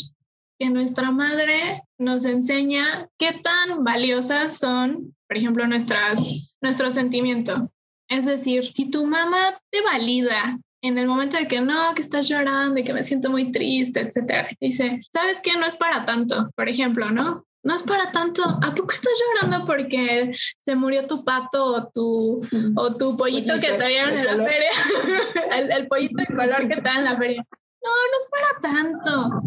[0.58, 7.70] que nuestra madre nos enseña qué tan valiosas son, por ejemplo, nuestras, nuestro sentimiento.
[8.08, 12.28] Es decir, si tu mamá te valida en el momento de que no, que estás
[12.28, 15.56] llorando y que me siento muy triste, etcétera, dice, ¿sabes qué?
[15.56, 17.44] No es para tanto, por ejemplo, ¿no?
[17.62, 18.42] No es para tanto.
[18.42, 22.42] ¿A poco estás llorando porque se murió tu pato o tu,
[22.76, 24.70] o tu pollito que te dieron en la feria?
[25.58, 27.44] el, el, pollito de color que te dan en la feria.
[27.82, 29.42] No, no es para tanto.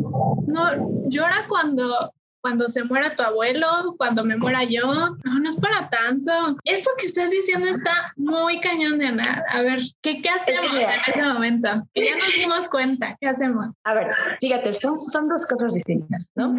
[0.48, 4.84] No, llora cuando cuando se muera tu abuelo, cuando me muera yo.
[5.24, 6.58] No, no es para tanto.
[6.66, 9.46] Esto que estás diciendo está muy cañón de nada.
[9.50, 11.70] A ver, ¿qué, qué hacemos en ese momento?
[11.94, 13.16] Que ya nos dimos cuenta.
[13.22, 13.68] ¿Qué hacemos?
[13.86, 14.08] A ver,
[14.42, 16.54] fíjate, son, son dos cosas distintas, ¿no?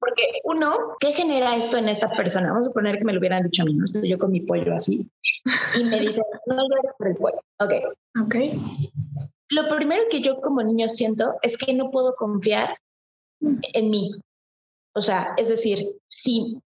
[0.00, 2.48] Porque uno, ¿qué genera esto en esta persona?
[2.48, 3.84] Vamos a suponer que me lo hubieran dicho a mí, ¿no?
[3.84, 5.08] Estoy yo con mi pollo así.
[5.78, 7.40] Y me dicen, no llores por el pollo.
[7.60, 7.72] Ok.
[8.22, 8.34] Ok.
[9.50, 12.76] Lo primero que yo como niño siento es que no puedo confiar
[13.40, 14.20] en mí.
[14.94, 16.60] O sea, es decir, si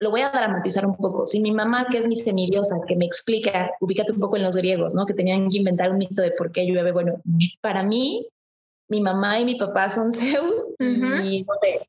[0.00, 1.26] lo voy a dramatizar un poco.
[1.26, 4.56] Si mi mamá, que es mi semidiosa, que me explica, ubícate un poco en los
[4.56, 5.06] griegos, ¿no?
[5.06, 6.92] Que tenían que inventar un mito de por qué llueve.
[6.92, 7.14] Bueno,
[7.60, 8.26] para mí,
[8.88, 11.88] mi mamá y mi papá son Zeus y, no sé,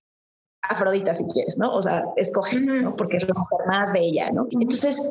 [0.61, 1.73] Afrodita si quieres, ¿no?
[1.73, 2.95] O sea, escoge, ¿no?
[2.95, 4.47] Porque es la mujer más bella, ¿no?
[4.51, 5.07] Entonces,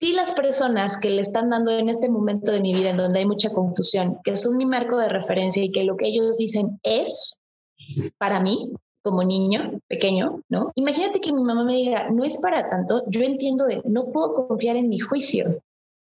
[0.00, 3.20] si las personas que le están dando en este momento de mi vida en donde
[3.20, 6.78] hay mucha confusión, que son mi marco de referencia y que lo que ellos dicen
[6.82, 7.36] es
[8.18, 8.72] para mí
[9.08, 10.70] como niño pequeño, ¿no?
[10.74, 14.48] Imagínate que mi mamá me diga, no es para tanto, yo entiendo de, no puedo
[14.48, 15.62] confiar en mi juicio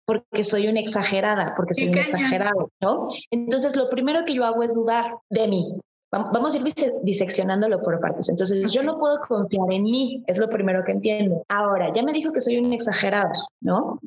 [0.06, 3.08] porque soy una exagerada, porque soy un exagerado, ¿no?
[3.30, 5.74] Entonces, lo primero que yo hago es dudar de mí,
[6.10, 6.64] Vamos a ir
[7.02, 8.30] diseccionándolo por partes.
[8.30, 11.44] Entonces, yo no puedo confiar en mí, es lo primero que entiendo.
[11.48, 14.00] Ahora, ya me dijo que soy un exagerado, ¿no?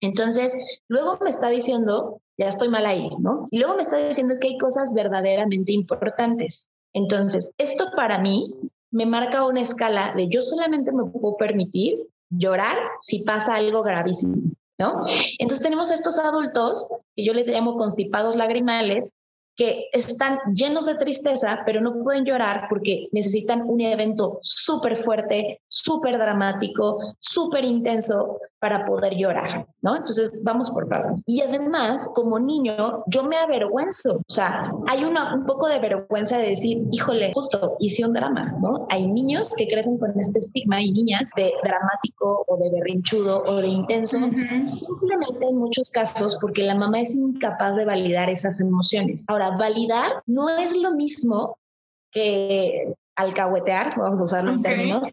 [0.00, 0.56] Entonces,
[0.88, 3.48] luego me está diciendo, ya estoy mal ahí, ¿no?
[3.50, 6.68] Y luego me está diciendo que hay cosas verdaderamente importantes.
[6.94, 8.54] Entonces, esto para mí
[8.90, 11.98] me marca una escala de yo solamente me puedo permitir
[12.30, 14.36] llorar si pasa algo gravísimo,
[14.78, 15.02] ¿no?
[15.38, 19.10] Entonces tenemos estos adultos que yo les llamo constipados lagrimales,
[19.56, 25.60] que están llenos de tristeza, pero no pueden llorar porque necesitan un evento súper fuerte,
[25.68, 29.96] súper dramático, súper intenso para poder llorar, ¿no?
[29.96, 31.22] Entonces, vamos por partes.
[31.26, 36.38] Y además, como niño, yo me avergüenzo, o sea, hay una, un poco de vergüenza
[36.38, 38.86] de decir, híjole, justo hice un drama, ¿no?
[38.88, 43.56] Hay niños que crecen con este estigma y niñas de dramático o de berrinchudo o
[43.56, 49.26] de intenso, simplemente en muchos casos porque la mamá es incapaz de validar esas emociones.
[49.28, 51.58] Ahora, validar no es lo mismo
[52.10, 55.08] que alcahuetear, vamos a usarlo en términos,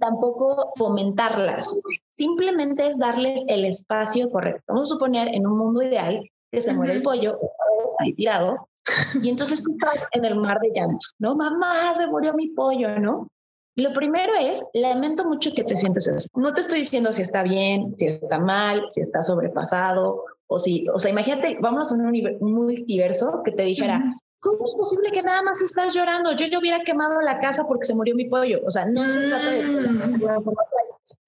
[0.00, 1.80] tampoco fomentarlas.
[2.12, 4.64] Simplemente es darles el espacio correcto.
[4.68, 7.38] Vamos a suponer en un mundo ideal que se muere el pollo,
[7.86, 8.68] está ahí tirado,
[9.22, 11.34] y entonces tú estás en el mar de llanto, ¿no?
[11.34, 13.28] Mamá, se murió mi pollo, ¿no?
[13.74, 16.28] Lo primero es, lamento mucho que te sientes así.
[16.34, 20.84] No te estoy diciendo si está bien, si está mal, si está sobrepasado, o si,
[20.92, 22.06] o sea, imagínate, vamos a un,
[22.40, 24.02] un multiverso que te dijera,
[24.40, 26.32] ¿cómo es posible que nada más estás llorando?
[26.32, 28.60] Yo ya hubiera quemado la casa porque se murió mi pollo.
[28.66, 29.62] O sea, no se trata de...
[29.62, 30.20] Mm.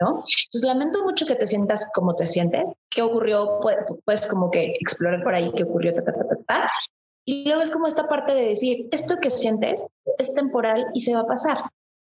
[0.01, 0.23] ¿no?
[0.47, 2.73] Entonces, lamento mucho que te sientas como te sientes.
[2.91, 3.59] ¿Qué ocurrió?
[3.61, 6.71] Pues, pues como que explorar por ahí qué ocurrió, ta, ta, ta, ta,
[7.25, 9.87] Y luego es como esta parte de decir, esto que sientes
[10.19, 11.59] es temporal y se va a pasar.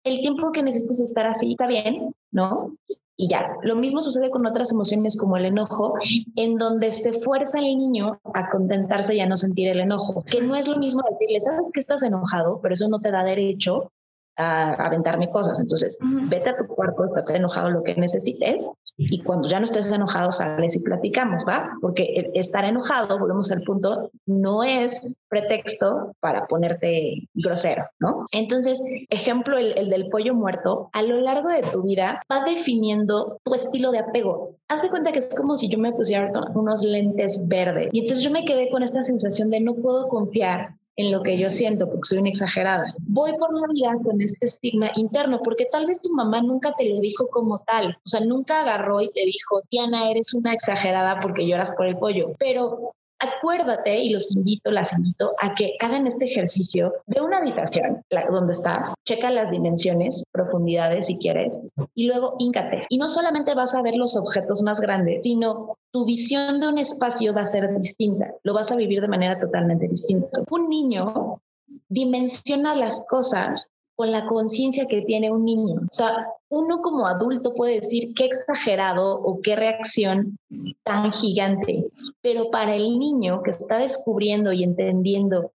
[0.03, 2.75] El tiempo que necesites estar así está bien, ¿no?
[3.21, 3.55] Y ya.
[3.61, 5.93] Lo mismo sucede con otras emociones como el enojo,
[6.35, 10.41] en donde se fuerza al niño a contentarse y a no sentir el enojo, que
[10.41, 13.91] no es lo mismo decirle, sabes que estás enojado, pero eso no te da derecho
[14.37, 15.59] a aventarme cosas.
[15.59, 18.65] Entonces, vete a tu cuarto, estate enojado lo que necesites
[18.97, 21.71] y cuando ya no estés enojado, sales y platicamos, ¿va?
[21.81, 28.25] Porque estar enojado, volvemos al punto, no es pretexto para ponerte grosero, ¿no?
[28.31, 33.39] Entonces, ejemplo, el, el del pollo muerto, a lo largo de tu vida va definiendo
[33.43, 34.55] tu estilo de apego.
[34.67, 38.23] Haz de cuenta que es como si yo me pusiera unos lentes verdes y entonces
[38.23, 41.87] yo me quedé con esta sensación de no puedo confiar en lo que yo siento,
[41.87, 42.93] porque soy una exagerada.
[42.99, 46.89] Voy por la vida con este estigma interno, porque tal vez tu mamá nunca te
[46.89, 51.19] lo dijo como tal, o sea, nunca agarró y te dijo, Diana, eres una exagerada
[51.19, 56.07] porque lloras por el pollo, pero acuérdate y los invito, las invito a que hagan
[56.07, 61.59] este ejercicio de una habitación donde estás, checa las dimensiones, profundidades si quieres,
[61.95, 62.85] y luego íncate.
[62.89, 66.77] Y no solamente vas a ver los objetos más grandes, sino tu visión de un
[66.77, 70.41] espacio va a ser distinta, lo vas a vivir de manera totalmente distinta.
[70.49, 71.41] Un niño
[71.89, 75.81] dimensiona las cosas con la conciencia que tiene un niño.
[75.89, 80.37] O sea, uno como adulto puede decir qué exagerado o qué reacción
[80.83, 81.85] tan gigante,
[82.21, 85.51] pero para el niño que está descubriendo y entendiendo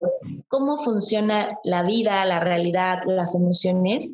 [0.49, 4.11] cómo funciona la vida, la realidad, las emociones,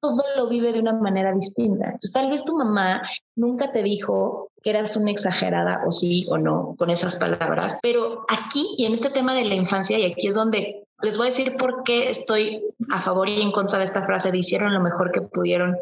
[0.00, 1.86] todo lo vive de una manera distinta.
[1.86, 3.02] Entonces, tal vez tu mamá
[3.36, 8.24] nunca te dijo que eras una exagerada o sí o no con esas palabras, pero
[8.28, 11.30] aquí y en este tema de la infancia, y aquí es donde les voy a
[11.30, 14.80] decir por qué estoy a favor y en contra de esta frase de hicieron lo
[14.80, 15.76] mejor que pudieron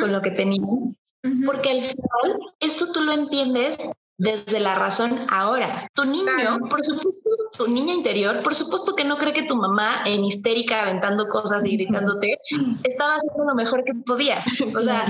[0.00, 0.96] con lo que tenían.
[1.44, 3.78] Porque al final, esto tú lo entiendes
[4.18, 5.88] desde la razón ahora.
[5.94, 10.02] Tu niño, por supuesto, tu niña interior, por supuesto que no cree que tu mamá
[10.06, 12.38] en histérica aventando cosas y gritándote
[12.84, 14.44] estaba haciendo lo mejor que podía.
[14.74, 15.06] O sea,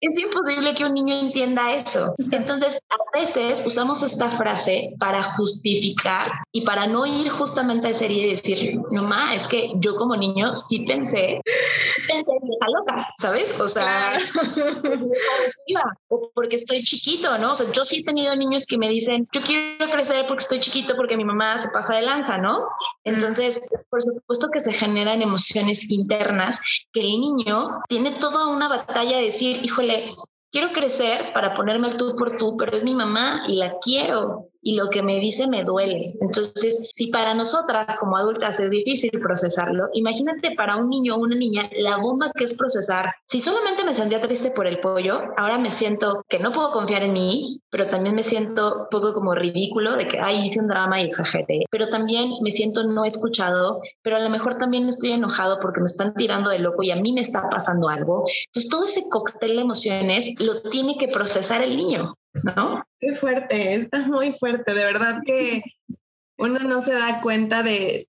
[0.00, 2.14] es imposible que un niño entienda eso.
[2.18, 8.26] Entonces, a veces usamos esta frase para justificar y para no ir justamente a serie
[8.26, 11.40] y decir, mamá, es que yo como niño sí pensé,
[12.06, 13.58] pensé está loca, ¿sabes?
[13.58, 14.18] O sea,
[16.34, 17.52] porque estoy chiquito, ¿no?
[17.52, 20.60] O sea, yo sí he tenido niños que me dicen, yo quiero crecer porque estoy
[20.60, 22.68] chiquito, porque mi mamá se pasa de lanza, ¿no?
[23.04, 26.60] Entonces, por supuesto que se generan emociones internas
[26.92, 29.87] que el niño tiene toda una batalla de decir, híjole,
[30.50, 34.48] quiero crecer para ponerme el tú por tú, pero es mi mamá y la quiero
[34.60, 36.14] y lo que me dice me duele.
[36.20, 41.36] Entonces, si para nosotras como adultas es difícil procesarlo, imagínate para un niño o una
[41.36, 43.14] niña la bomba que es procesar.
[43.28, 47.02] Si solamente me sentía triste por el pollo, ahora me siento que no puedo confiar
[47.02, 51.00] en mí, pero también me siento poco como ridículo de que, ay, hice un drama
[51.00, 51.64] y exageré.
[51.70, 55.86] Pero también me siento no escuchado, pero a lo mejor también estoy enojado porque me
[55.86, 58.24] están tirando de loco y a mí me está pasando algo.
[58.46, 62.14] Entonces, todo ese cóctel de emociones lo tiene que procesar el niño.
[62.32, 62.84] ¿No?
[63.00, 65.62] Qué fuerte, está muy fuerte, de verdad que
[66.36, 68.08] uno no se da cuenta de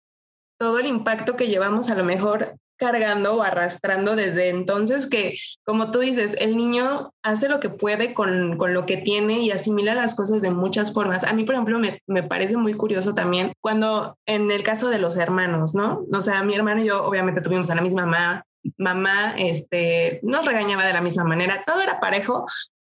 [0.57, 5.91] todo el impacto que llevamos a lo mejor cargando o arrastrando desde entonces que, como
[5.91, 9.93] tú dices, el niño hace lo que puede con, con, lo que tiene y asimila
[9.93, 11.25] las cosas de muchas formas.
[11.25, 14.97] A mí, por ejemplo, me, me, parece muy curioso también cuando en el caso de
[14.97, 16.05] los hermanos, ¿no?
[16.13, 18.45] O sea, mi hermano y yo obviamente tuvimos a la misma mamá,
[18.77, 22.45] mamá este, nos regañaba de la misma manera, todo era parejo,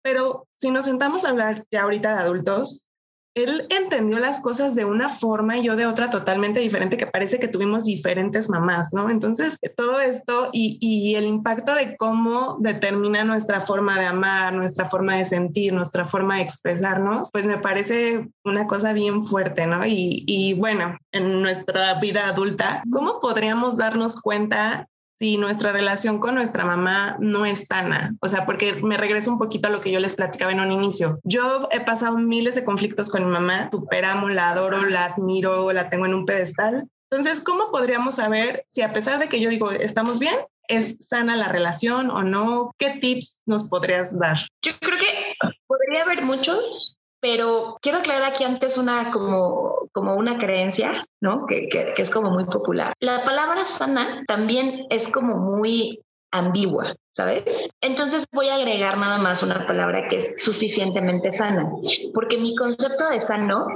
[0.04, 2.88] pero si nos sentamos a hablar ya ahorita de adultos,
[3.34, 7.40] él entendió las cosas de una forma y yo de otra totalmente diferente, que parece
[7.40, 9.10] que tuvimos diferentes mamás, ¿no?
[9.10, 14.84] Entonces, todo esto y, y, el impacto de cómo determina nuestra forma de amar, nuestra
[14.84, 19.84] forma de sentir, nuestra forma de expresarnos, pues me parece una cosa bien fuerte, ¿no?
[19.84, 24.86] Y, y bueno, en nuestra vida adulta, ¿cómo podríamos darnos cuenta
[25.18, 28.14] si nuestra relación con nuestra mamá no es sana.
[28.20, 30.72] O sea, porque me regreso un poquito a lo que yo les platicaba en un
[30.72, 31.20] inicio.
[31.24, 35.72] Yo he pasado miles de conflictos con mi mamá, super amo, la adoro, la admiro,
[35.72, 36.88] la tengo en un pedestal.
[37.11, 40.35] Entonces, ¿cómo podríamos saber si a pesar de que yo digo, estamos bien,
[40.68, 42.72] es sana la relación o no?
[42.79, 44.38] ¿Qué tips nos podrías dar?
[44.62, 45.35] Yo creo que
[45.66, 46.93] podría haber muchos,
[47.24, 51.46] pero quiero aclarar aquí antes una como, como una creencia, ¿no?
[51.46, 52.92] Que, que, que, es como muy popular.
[53.00, 57.64] La palabra sana también es como muy ambigua, ¿sabes?
[57.80, 61.70] Entonces voy a agregar nada más una palabra que es suficientemente sana,
[62.12, 63.68] porque mi concepto de sano,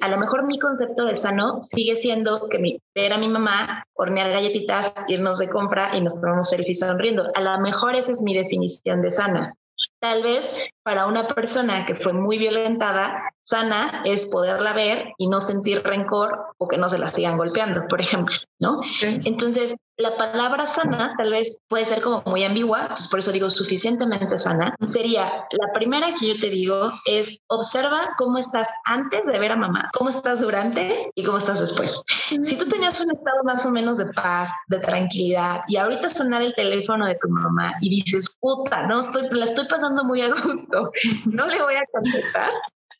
[0.00, 3.84] a lo mejor mi concepto de sano sigue siendo que mi, ver a mi mamá
[3.94, 7.32] hornear galletitas, irnos de compra y nos tomamos selfies sonriendo.
[7.34, 9.56] A lo mejor esa es mi definición de sana.
[10.02, 15.40] Tal vez para una persona que fue muy violentada, sana es poderla ver y no
[15.40, 18.80] sentir rencor o que no se la sigan golpeando, por ejemplo, ¿no?
[19.00, 23.50] Entonces, la palabra sana tal vez puede ser como muy ambigua, entonces por eso digo
[23.50, 24.74] suficientemente sana.
[24.86, 29.56] Sería la primera que yo te digo es observa cómo estás antes de ver a
[29.56, 32.02] mamá, cómo estás durante y cómo estás después.
[32.42, 36.42] Si tú tenías un estado más o menos de paz, de tranquilidad y ahorita sonar
[36.42, 40.28] el teléfono de tu mamá y dices, puta, no estoy, la estoy pasando muy a
[40.30, 40.90] gusto,
[41.26, 42.50] no le voy a contestar.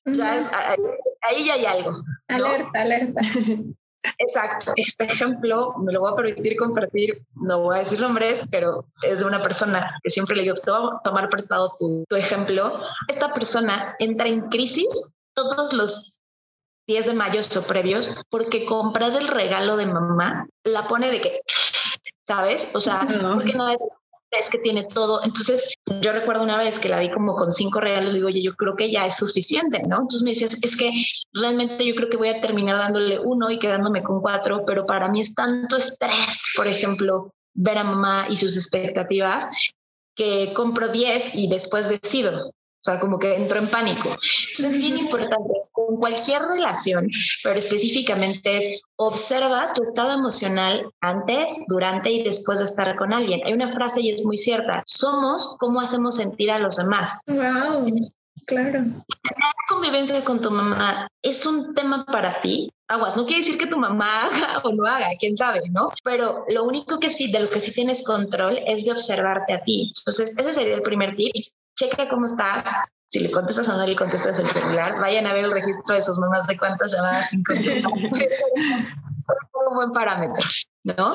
[0.04, 0.50] Ya es,
[1.22, 2.02] ahí ya hay algo.
[2.28, 3.20] Alerta, alerta.
[4.18, 4.72] Exacto.
[4.76, 7.22] Este ejemplo me lo voy a permitir compartir.
[7.34, 10.56] No voy a decir nombres, pero es de una persona que siempre le digo,
[11.04, 12.80] tomar prestado tu, tu ejemplo.
[13.08, 16.18] Esta persona entra en crisis todos los
[16.86, 21.40] 10 de mayo o previos porque comprar el regalo de mamá la pone de que,
[22.26, 22.70] ¿sabes?
[22.74, 23.00] O sea,
[23.34, 23.78] porque no es
[24.50, 25.22] que tiene todo.
[25.22, 28.54] Entonces, yo recuerdo una vez que la vi como con cinco regalos, digo, oye, yo
[28.54, 29.96] creo que ya es suficiente, ¿no?
[29.96, 30.90] Entonces me decías, es que
[31.32, 35.08] realmente yo creo que voy a terminar dándole uno y quedándome con cuatro, pero para
[35.08, 39.46] mí es tanto estrés, por ejemplo, ver a mamá y sus expectativas,
[40.14, 42.52] que compro diez y después decido.
[42.82, 44.08] O sea, como que entró en pánico.
[44.08, 47.08] Entonces es bien importante con cualquier relación,
[47.44, 53.40] pero específicamente es observa tu estado emocional antes, durante y después de estar con alguien.
[53.44, 54.82] Hay una frase y es muy cierta.
[54.84, 57.20] Somos como hacemos sentir a los demás.
[57.28, 57.86] Wow.
[58.46, 58.80] Claro.
[58.80, 62.72] La convivencia con tu mamá es un tema para ti.
[62.88, 65.90] Aguas, no quiere decir que tu mamá haga o no haga, quién sabe, ¿no?
[66.02, 69.62] Pero lo único que sí, de lo que sí tienes control es de observarte a
[69.62, 69.92] ti.
[70.00, 71.32] Entonces, ese sería el primer tip
[71.82, 72.64] checa cómo estás.
[73.08, 76.02] Si le contestas o no le contestas el celular, vayan a ver el registro de
[76.02, 77.92] sus mamás de cuántas llamadas sin contestar.
[79.70, 80.44] un buen parámetro,
[80.84, 81.14] ¿no?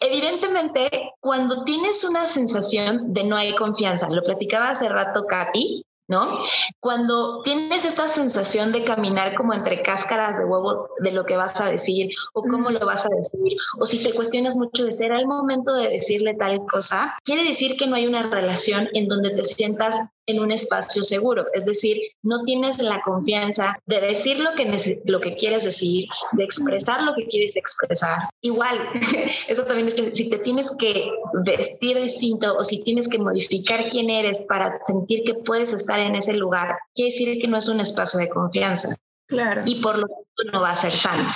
[0.00, 6.40] Evidentemente, cuando tienes una sensación de no hay confianza, lo platicaba hace rato Katy, ¿no?
[6.80, 11.60] Cuando tienes esta sensación de caminar como entre cáscaras de huevo de lo que vas
[11.60, 15.18] a decir o cómo lo vas a decir, o si te cuestionas mucho de será
[15.18, 19.30] el momento de decirle tal cosa, quiere decir que no hay una relación en donde
[19.30, 24.52] te sientas en un espacio seguro, es decir, no tienes la confianza de decir lo
[24.54, 28.28] que, lo que quieres decir, de expresar lo que quieres expresar.
[28.42, 28.78] Igual,
[29.48, 31.10] eso también es que si te tienes que
[31.44, 36.14] vestir distinto o si tienes que modificar quién eres para sentir que puedes estar en
[36.14, 38.94] ese lugar, quiere decir que no es un espacio de confianza.
[39.26, 39.62] Claro.
[39.64, 41.28] Y por lo tanto no va a ser sano.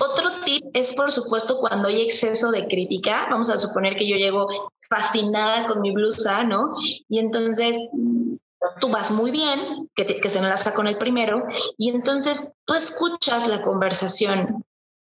[0.00, 3.26] Otro tip es, por supuesto, cuando hay exceso de crítica.
[3.30, 4.46] Vamos a suponer que yo llego
[4.88, 6.70] fascinada con mi blusa, ¿no?
[7.08, 7.78] Y entonces
[8.80, 11.44] tú vas muy bien, que, se enlaza con el primero,
[11.76, 14.64] y entonces tú escuchas la conversación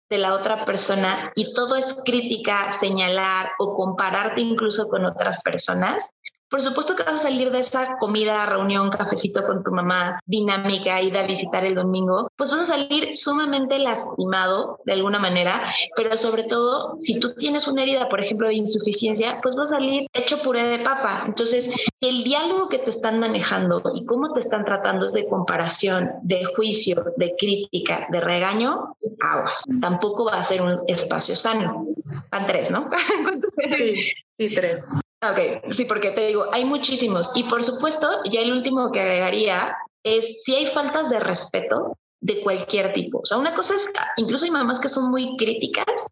[0.09, 6.05] de la otra persona y todo es crítica, señalar o compararte incluso con otras personas,
[6.49, 11.01] por supuesto que vas a salir de esa comida, reunión, cafecito con tu mamá, dinámica,
[11.01, 16.15] ida a visitar el domingo, pues vas a salir sumamente lastimado de alguna manera, pero
[16.17, 20.07] sobre todo si tú tienes una herida, por ejemplo, de insuficiencia, pues vas a salir
[20.13, 21.23] hecho puré de papa.
[21.25, 21.69] Entonces,
[22.01, 26.43] el diálogo que te están manejando y cómo te están tratando es de comparación, de
[26.45, 29.63] juicio, de crítica, de regaño, aguas.
[29.81, 31.85] Tampoco va a ser un espacio sano.
[32.31, 32.89] Van tres, ¿no?
[33.77, 34.99] sí, sí, tres.
[35.23, 37.31] Ok, sí, porque te digo, hay muchísimos.
[37.33, 42.41] Y por supuesto, ya el último que agregaría es si hay faltas de respeto de
[42.41, 43.19] cualquier tipo.
[43.19, 46.07] O sea, una cosa es, incluso hay mamás que son muy críticas,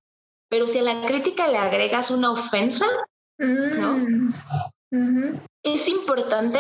[0.50, 2.86] pero si a la crítica le agregas una ofensa,
[3.38, 3.98] ¿no?
[4.92, 6.60] Mm, es importante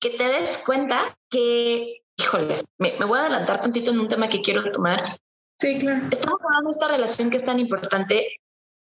[0.00, 4.28] que te des cuenta que, híjole, me, me voy a adelantar tantito en un tema
[4.28, 5.18] que quiero tomar.
[5.58, 6.06] Sí, claro.
[6.10, 8.40] Estamos hablando de esta relación que es tan importante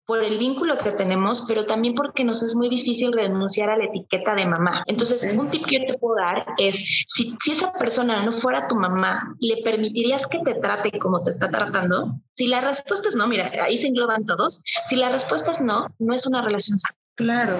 [0.09, 3.85] por el vínculo que tenemos, pero también porque nos es muy difícil renunciar a la
[3.85, 4.83] etiqueta de mamá.
[4.87, 8.67] Entonces, un tip que yo te puedo dar es, si, si esa persona no fuera
[8.67, 12.15] tu mamá, ¿le permitirías que te trate como te está tratando?
[12.35, 14.63] Si la respuesta es no, mira, ahí se engloban todos.
[14.87, 16.97] Si la respuesta es no, no es una relación sana.
[17.19, 17.59] Claro.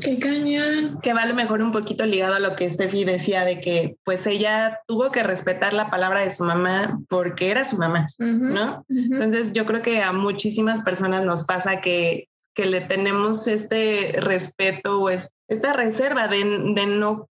[0.00, 0.98] Qué cañón.
[1.02, 3.98] Que va a lo mejor un poquito ligado a lo que Steffi decía de que
[4.02, 8.86] pues ella tuvo que respetar la palabra de su mamá porque era su mamá, ¿no?
[8.88, 15.02] Entonces yo creo que a muchísimas personas nos pasa que, que le tenemos este respeto
[15.02, 16.38] o esta reserva de,
[16.74, 17.28] de no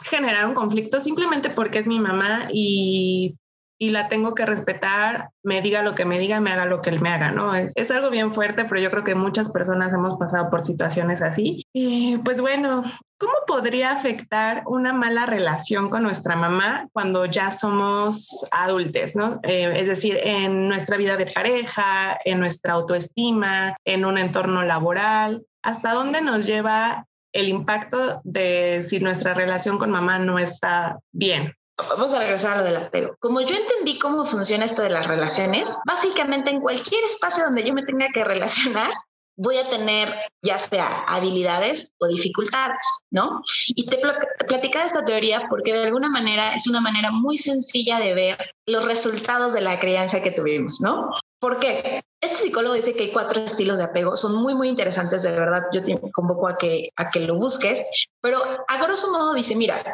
[0.00, 3.36] generar un conflicto simplemente porque es mi mamá y
[3.78, 6.90] y la tengo que respetar, me diga lo que me diga, me haga lo que
[6.90, 7.54] él me haga, ¿no?
[7.54, 11.22] Es, es algo bien fuerte, pero yo creo que muchas personas hemos pasado por situaciones
[11.22, 11.62] así.
[11.72, 12.84] Y pues bueno,
[13.18, 19.40] ¿cómo podría afectar una mala relación con nuestra mamá cuando ya somos adultos, ¿no?
[19.42, 25.44] Eh, es decir, en nuestra vida de pareja, en nuestra autoestima, en un entorno laboral.
[25.62, 31.52] ¿Hasta dónde nos lleva el impacto de si nuestra relación con mamá no está bien?
[31.76, 33.16] Vamos a regresar a lo del apego.
[33.18, 37.74] Como yo entendí cómo funciona esto de las relaciones, básicamente en cualquier espacio donde yo
[37.74, 38.92] me tenga que relacionar,
[39.36, 43.42] voy a tener ya sea habilidades o dificultades, ¿no?
[43.68, 44.00] Y te,
[44.46, 48.84] platicaba esta teoría porque de alguna manera es una manera muy sencilla de ver los
[48.84, 51.10] resultados de la crianza que tuvimos, ¿no?
[51.40, 52.02] ¿Por qué?
[52.20, 55.62] Este psicólogo dice que hay cuatro estilos de apego, son muy, muy interesantes, de verdad,
[55.72, 57.84] yo te convoco a que, a que lo busques,
[58.20, 59.84] pero a grosso modo dice, mira,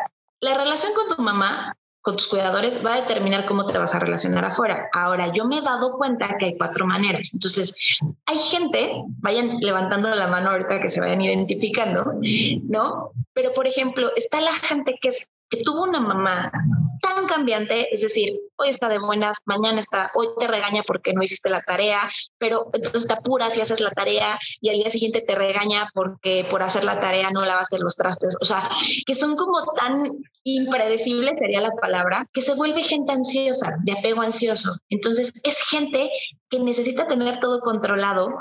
[0.41, 3.99] la relación con tu mamá, con tus cuidadores, va a determinar cómo te vas a
[3.99, 4.89] relacionar afuera.
[4.93, 7.31] Ahora, yo me he dado cuenta que hay cuatro maneras.
[7.35, 7.77] Entonces,
[8.25, 12.15] hay gente, vayan levantando la mano ahorita que se vayan identificando,
[12.65, 13.09] ¿no?
[13.35, 16.51] Pero, por ejemplo, está la gente que es que tuvo una mamá
[17.01, 21.23] tan cambiante, es decir, hoy está de buenas, mañana está, hoy te regaña porque no
[21.23, 25.23] hiciste la tarea, pero entonces te apuras y haces la tarea y al día siguiente
[25.23, 28.69] te regaña porque por hacer la tarea no lavaste los trastes, o sea,
[29.07, 30.13] que son como tan
[30.45, 34.77] impredecibles, sería la palabra, que se vuelve gente ansiosa, de apego ansioso.
[34.89, 36.11] Entonces es gente
[36.49, 38.35] que necesita tener todo controlado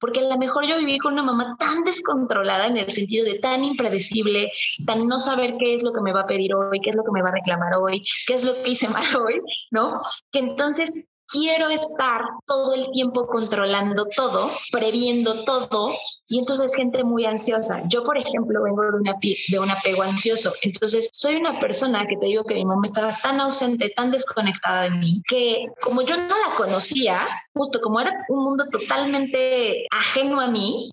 [0.00, 3.38] porque a lo mejor yo viví con una mamá tan descontrolada en el sentido de
[3.38, 4.52] tan impredecible,
[4.86, 7.04] tan no saber qué es lo que me va a pedir hoy, qué es lo
[7.04, 10.00] que me va a reclamar hoy, qué es lo que hice mal hoy, ¿no?
[10.30, 15.92] Que entonces quiero estar todo el tiempo controlando todo, previendo todo,
[16.28, 17.82] y entonces gente muy ansiosa.
[17.88, 22.26] Yo, por ejemplo, vengo de, de un apego ansioso, entonces soy una persona que te
[22.26, 26.36] digo que mi mamá estaba tan ausente, tan desconectada de mí, que como yo no
[26.48, 30.90] la conocía, justo como era un mundo totalmente ajeno a mí,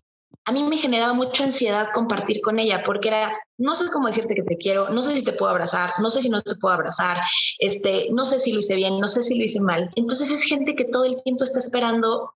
[0.50, 4.34] a mí me generaba mucha ansiedad compartir con ella porque era, no sé cómo decirte
[4.34, 6.74] que te quiero, no sé si te puedo abrazar, no sé si no te puedo
[6.74, 7.22] abrazar,
[7.60, 9.92] este, no sé si lo hice bien, no sé si lo hice mal.
[9.96, 12.34] Entonces es gente que todo el tiempo está esperando,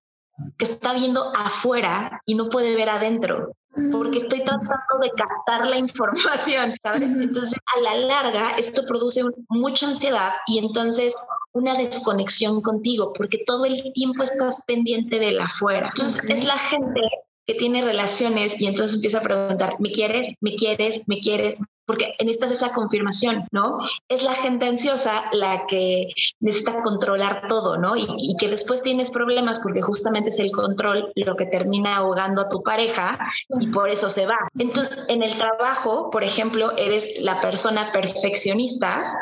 [0.56, 3.52] que está viendo afuera y no puede ver adentro.
[3.90, 7.10] porque estoy tratando de captar la información, ¿sabes?
[7.10, 11.16] Entonces, a la larga, esto produce mucha ansiedad y entonces
[11.52, 15.88] una desconexión contigo, porque todo el tiempo estás pendiente de la afuera.
[15.88, 17.00] Entonces, es la gente
[17.46, 20.34] que tiene relaciones y entonces empieza a preguntar, ¿me quieres?
[20.40, 21.02] ¿Me quieres?
[21.06, 21.58] ¿Me quieres?
[21.86, 23.76] Porque necesitas esa confirmación, ¿no?
[24.08, 26.08] Es la gente ansiosa la que
[26.40, 27.96] necesita controlar todo, ¿no?
[27.96, 32.42] Y, y, que después tienes problemas porque justamente es el control lo que termina ahogando
[32.42, 33.18] a tu pareja
[33.60, 34.36] y por eso se va.
[34.58, 39.14] Entonces, en el trabajo, por ejemplo, eres la persona perfeccionista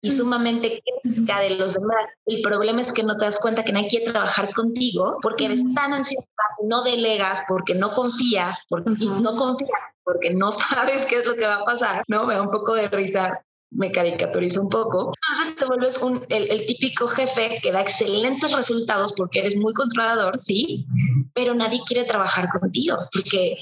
[0.00, 2.04] y sumamente crítica de los demás.
[2.26, 5.62] El problema es que no te das cuenta que nadie quiere trabajar contigo porque eres
[5.74, 6.26] tan ansiosa,
[6.64, 8.90] no delegas, porque no confías, porque
[9.20, 9.70] no confías
[10.04, 12.26] porque no sabes qué es lo que va a pasar, ¿no?
[12.26, 13.40] Me da un poco de risa
[13.70, 15.12] me caricaturiza un poco.
[15.30, 20.40] Entonces te vuelves un, el, típico jefe que da excelentes resultados porque eres muy controlador,
[20.40, 20.86] sí,
[21.34, 23.56] pero nadie quiere trabajar contigo porque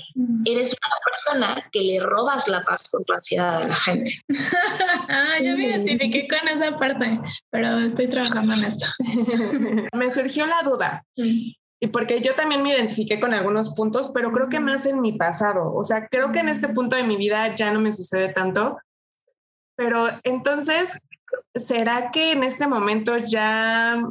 [0.44, 4.12] eres una persona que le robas la paz con tu ansiedad a la gente.
[5.08, 7.18] ah, yo me identifiqué con esa parte,
[7.50, 8.86] pero estoy trabajando en eso.
[9.92, 11.04] me surgió la duda
[11.80, 15.12] y porque yo también me identifiqué con algunos puntos, pero creo que más en mi
[15.12, 15.72] pasado.
[15.74, 18.78] O sea, creo que en este punto de mi vida ya no me sucede tanto.
[19.76, 21.06] Pero entonces,
[21.54, 24.02] ¿será que en este momento ya,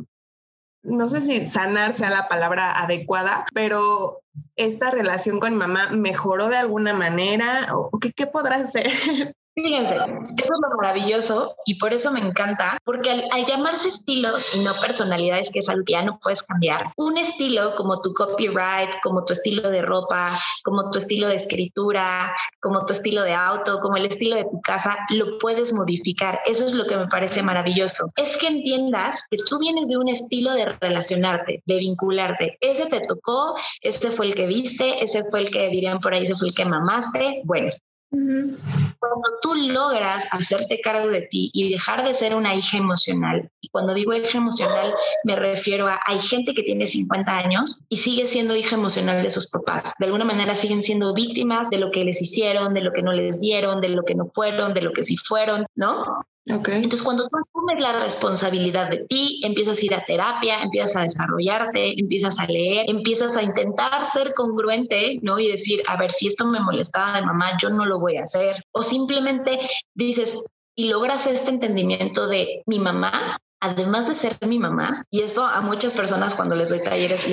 [0.84, 4.22] no sé si sanar sea la palabra adecuada, pero
[4.56, 7.68] esta relación con mi mamá mejoró de alguna manera?
[7.76, 8.90] ¿O qué, qué podrá hacer?
[9.58, 14.64] Fíjense, eso es lo maravilloso y por eso me encanta, porque al, llamarse estilos y
[14.64, 18.92] no personalidades, que es algo que ya no puedes cambiar, un estilo como tu copyright,
[19.02, 22.32] como tu estilo de ropa, como tu estilo de escritura,
[22.62, 26.40] como tu estilo de auto, como el estilo de tu casa, lo puedes modificar.
[26.46, 28.12] Eso es lo que me parece maravilloso.
[28.16, 32.60] Es que entiendas que tú vienes de un estilo de relacionarte, de vincularte.
[32.62, 36.26] Ese te tocó, ese fue el que viste, ese fue el que dirían por ahí,
[36.26, 37.42] ese fue el que mamaste.
[37.44, 37.70] Bueno,
[38.10, 43.70] cuando tú logras hacerte cargo de ti y dejar de ser una hija emocional, y
[43.70, 44.94] cuando digo hija emocional
[45.24, 49.32] me refiero a hay gente que tiene 50 años y sigue siendo hija emocional de
[49.32, 49.94] sus papás.
[50.00, 53.12] De alguna manera siguen siendo víctimas de lo que les hicieron, de lo que no
[53.12, 56.06] les dieron, de lo que no fueron, de lo que sí fueron, ¿no?
[56.48, 61.02] Entonces, cuando tú asumes la responsabilidad de ti, empiezas a ir a terapia, empiezas a
[61.02, 65.40] desarrollarte, empiezas a leer, empiezas a intentar ser congruente, ¿no?
[65.40, 68.24] Y decir, a ver, si esto me molestaba de mamá, yo no lo voy a
[68.24, 68.64] hacer.
[68.72, 69.60] O simplemente
[69.94, 70.46] dices,
[70.76, 75.62] y logras este entendimiento de mi mamá además de ser mi mamá, y esto a
[75.62, 77.28] muchas personas cuando les doy talleres,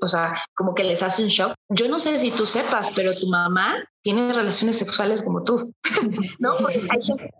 [0.00, 1.54] o sea, como que les hace un shock.
[1.68, 5.74] Yo no sé si tú sepas, pero tu mamá tiene relaciones sexuales como tú,
[6.38, 6.54] ¿no?
[6.56, 7.30] Porque hay gente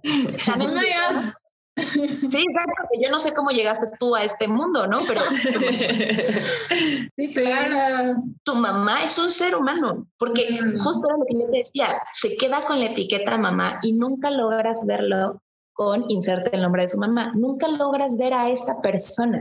[1.74, 2.88] Sí, exacto.
[3.02, 5.00] Yo no sé cómo llegaste tú a este mundo, ¿no?
[5.06, 5.20] Pero
[7.16, 8.16] sí, claro.
[8.42, 12.64] tu mamá es un ser humano, porque justo lo que yo te decía, se queda
[12.66, 15.40] con la etiqueta mamá y nunca logras verlo
[15.84, 17.32] con inserte el nombre de su mamá.
[17.34, 19.40] Nunca logras ver a esa persona.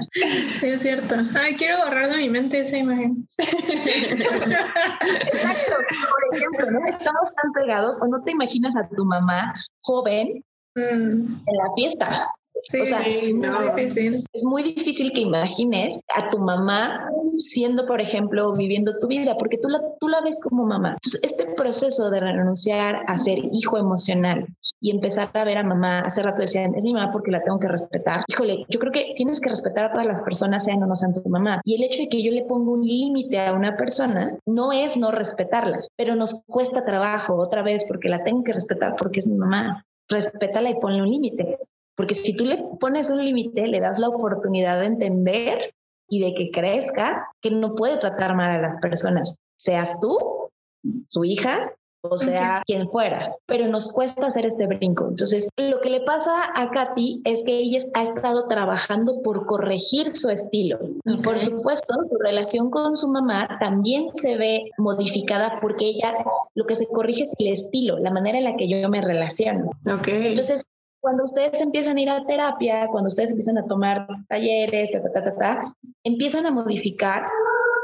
[0.60, 1.16] Sí, es cierto.
[1.36, 3.24] Ay, quiero borrar de mi mente esa imagen.
[3.38, 3.76] Exacto.
[6.10, 6.80] Por ejemplo, ¿no?
[6.88, 10.44] Estamos tan pegados o no te imaginas a tu mamá joven
[10.76, 10.82] mm.
[10.82, 12.28] en la fiesta.
[12.66, 14.26] Sí, o sea, difícil.
[14.34, 19.58] Es muy difícil que imagines a tu mamá siendo, por ejemplo, viviendo tu vida, porque
[19.58, 20.98] tú la, tú la ves como mamá.
[21.04, 24.48] Entonces, este proceso de renunciar a ser hijo emocional
[24.82, 27.60] y empezar a ver a mamá, hace rato decían, es mi mamá porque la tengo
[27.60, 28.24] que respetar.
[28.28, 31.14] Híjole, yo creo que tienes que respetar a todas las personas, sean o no sean
[31.14, 31.62] tu mamá.
[31.64, 34.98] Y el hecho de que yo le ponga un límite a una persona no es
[34.98, 39.28] no respetarla, pero nos cuesta trabajo otra vez porque la tengo que respetar porque es
[39.28, 39.86] mi mamá.
[40.10, 41.60] Respétala y ponle un límite.
[41.96, 45.76] Porque si tú le pones un límite, le das la oportunidad de entender
[46.10, 50.18] y de que crezca que no puede tratar mal a las personas, seas tú,
[51.08, 51.72] su hija,
[52.04, 55.08] o sea, quien fuera, pero nos cuesta hacer este brinco.
[55.10, 60.16] Entonces, lo que le pasa a Katy es que ella ha estado trabajando por corregir
[60.16, 60.80] su estilo.
[61.06, 66.14] Y por supuesto, su relación con su mamá también se ve modificada porque ella
[66.56, 69.72] lo que se corrige es el estilo, la manera en la que yo me relaciono.
[70.00, 70.28] Okay.
[70.28, 70.64] Entonces,
[71.02, 75.24] cuando ustedes empiezan a ir a terapia, cuando ustedes empiezan a tomar talleres, ta, ta,
[75.24, 77.24] ta, ta, empiezan a modificar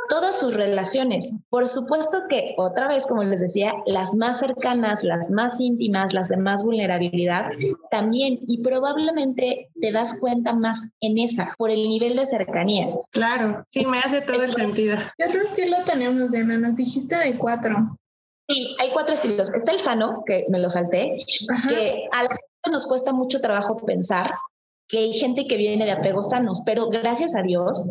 [0.10, 1.34] todas sus relaciones.
[1.50, 6.30] Por supuesto que, otra vez, como les decía, las más cercanas, las más íntimas, las
[6.30, 7.50] de más vulnerabilidad,
[7.92, 12.88] también, y probablemente te das cuenta más en esa, por el nivel de cercanía.
[13.12, 14.98] Claro, sí, me hace todo el sentido.
[15.18, 16.58] ¿Qué otro estilo tenemos, Diana?
[16.58, 17.98] Nos dijiste de cuatro.
[18.50, 19.52] Sí, hay cuatro estilos.
[19.54, 21.18] Está el sano, que me lo salté,
[21.68, 24.32] que a la gente nos cuesta mucho trabajo pensar
[24.88, 27.84] que hay gente que viene de apegos sanos, pero gracias a Dios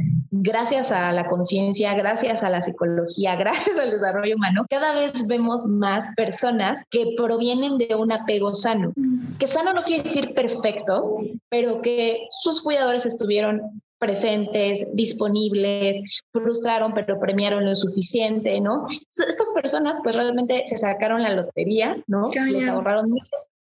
[0.42, 5.64] gracias a la conciencia, gracias a la psicología, gracias al desarrollo humano, cada vez vemos
[5.66, 8.92] más personas que provienen de un apego sano.
[9.38, 11.18] Que sano no quiere decir perfecto,
[11.48, 16.00] pero que sus cuidadores estuvieron presentes, disponibles,
[16.32, 18.86] frustraron pero premiaron lo suficiente, ¿no?
[19.10, 22.28] Estas personas pues realmente se sacaron la lotería, ¿no?
[22.52, 23.14] Les ahorraron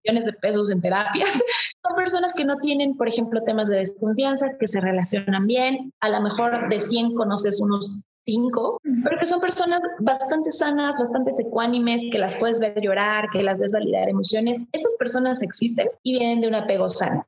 [0.06, 1.24] millones de pesos en terapia.
[1.82, 6.08] Son personas que no tienen, por ejemplo, temas de desconfianza, que se relacionan bien, a
[6.08, 12.02] lo mejor de 100 conoces unos cinco, pero que son personas bastante sanas, bastante ecuánimes,
[12.10, 14.58] que las puedes ver llorar, que las ves validar emociones.
[14.72, 17.24] Esas personas existen y vienen de un apego sano.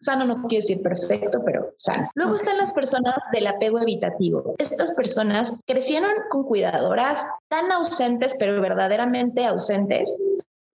[0.00, 2.10] Sano no quiere decir perfecto, pero sano.
[2.14, 4.54] Luego están las personas del apego evitativo.
[4.58, 10.16] Estas personas crecieron con cuidadoras tan ausentes, pero verdaderamente ausentes,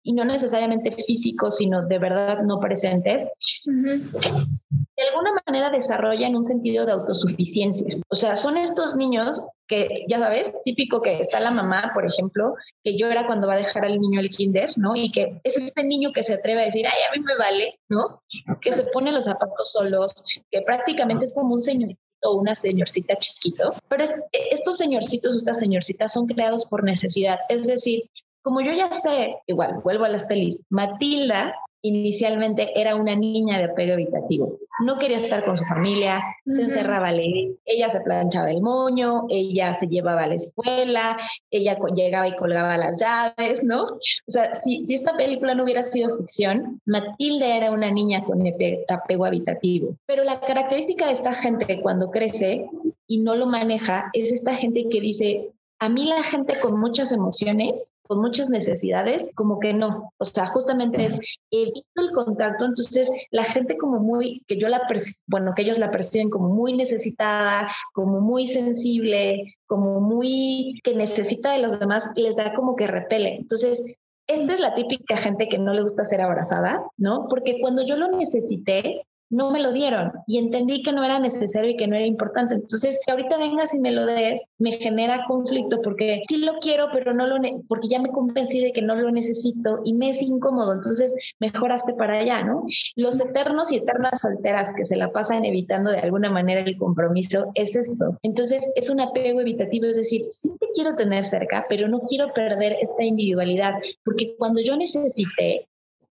[0.03, 3.25] y no necesariamente físicos, sino de verdad no presentes,
[3.65, 7.97] de alguna manera desarrollan un sentido de autosuficiencia.
[8.09, 12.55] O sea, son estos niños que, ya sabes, típico que está la mamá, por ejemplo,
[12.83, 14.95] que llora cuando va a dejar al niño el kinder, ¿no?
[14.95, 17.79] Y que es este niño que se atreve a decir, ay, a mí me vale,
[17.89, 18.21] ¿no?
[18.61, 20.13] Que se pone los zapatos solos,
[20.49, 24.03] que prácticamente es como un señorito o una señorcita chiquito, pero
[24.51, 28.09] estos señorcitos o estas señorcitas son creados por necesidad, es decir,
[28.41, 33.65] como yo ya sé, igual, vuelvo a las pelis, Matilda inicialmente era una niña de
[33.65, 34.57] apego evitativo.
[34.81, 39.25] No quería estar con su familia, se encerraba a leer, ella se planchaba el moño,
[39.29, 41.17] ella se llevaba a la escuela,
[41.51, 43.83] ella llegaba y colgaba las llaves, ¿no?
[43.83, 48.41] O sea, si, si esta película no hubiera sido ficción, Matilda era una niña con
[48.87, 49.95] apego habitativo.
[50.05, 52.69] Pero la característica de esta gente cuando crece
[53.07, 57.11] y no lo maneja es esta gente que dice, a mí la gente con muchas
[57.13, 60.11] emociones, con muchas necesidades, como que no.
[60.17, 61.19] O sea, justamente es
[61.51, 62.65] evito el contacto.
[62.65, 64.81] Entonces, la gente como muy, que yo la,
[65.27, 71.53] bueno, que ellos la perciben como muy necesitada, como muy sensible, como muy que necesita
[71.53, 73.37] de los demás, les da como que repele.
[73.37, 73.83] Entonces,
[74.27, 77.27] esta es la típica gente que no le gusta ser abrazada, ¿no?
[77.29, 81.71] Porque cuando yo lo necesité, no me lo dieron y entendí que no era necesario
[81.71, 82.55] y que no era importante.
[82.55, 86.89] Entonces, que ahorita vengas y me lo des, me genera conflicto porque sí lo quiero,
[86.91, 90.21] pero no lo, porque ya me convencí de que no lo necesito y me es
[90.21, 90.73] incómodo.
[90.73, 92.63] Entonces, mejoraste para allá, ¿no?
[92.95, 97.51] Los eternos y eternas solteras que se la pasan evitando de alguna manera el compromiso
[97.55, 98.17] es esto.
[98.23, 102.33] Entonces, es un apego evitativo, es decir, sí te quiero tener cerca, pero no quiero
[102.33, 103.73] perder esta individualidad,
[104.03, 105.68] porque cuando yo necesité,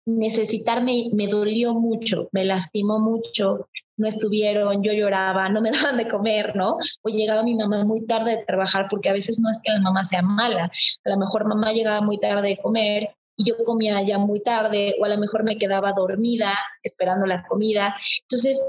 [0.07, 6.09] necesitarme me dolió mucho, me lastimó mucho, no estuvieron, yo lloraba, no me daban de
[6.09, 6.77] comer, ¿no?
[7.03, 9.81] O llegaba mi mamá muy tarde de trabajar, porque a veces no es que la
[9.81, 10.71] mamá sea mala,
[11.05, 14.95] a lo mejor mamá llegaba muy tarde de comer y yo comía ya muy tarde,
[15.01, 17.97] o a lo mejor me quedaba dormida esperando la comida.
[18.23, 18.63] Entonces,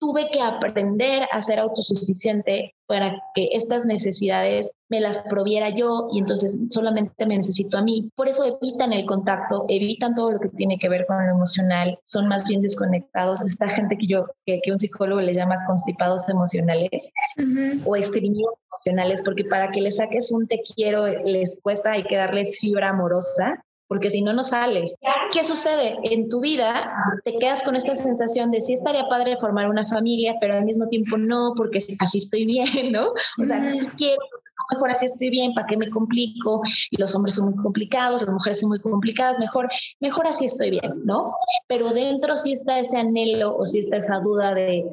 [0.00, 6.18] tuve que aprender a ser autosuficiente para que estas necesidades me las proviera yo y
[6.18, 8.10] entonces solamente me necesito a mí.
[8.16, 11.98] Por eso evitan el contacto, evitan todo lo que tiene que ver con lo emocional,
[12.04, 13.40] son más bien desconectados.
[13.42, 17.12] Esta gente que yo, que, un psicólogo le llama constipados emocionales
[17.84, 22.16] o estreñidos emocionales, porque para que les saques un te quiero les cuesta, hay que
[22.16, 24.94] darles fibra amorosa porque si no, no sale.
[25.32, 25.98] ¿Qué sucede?
[26.04, 30.36] En tu vida te quedas con esta sensación de sí estaría padre formar una familia,
[30.40, 33.08] pero al mismo tiempo no, porque así estoy bien, ¿no?
[33.08, 34.22] O sea, si quiero,
[34.70, 36.62] mejor así estoy bien, ¿para qué me complico?
[36.92, 39.68] Y los hombres son muy complicados, las mujeres son muy complicadas, mejor,
[39.98, 41.34] mejor así estoy bien, ¿no?
[41.66, 44.84] Pero dentro sí está ese anhelo o sí está esa duda de,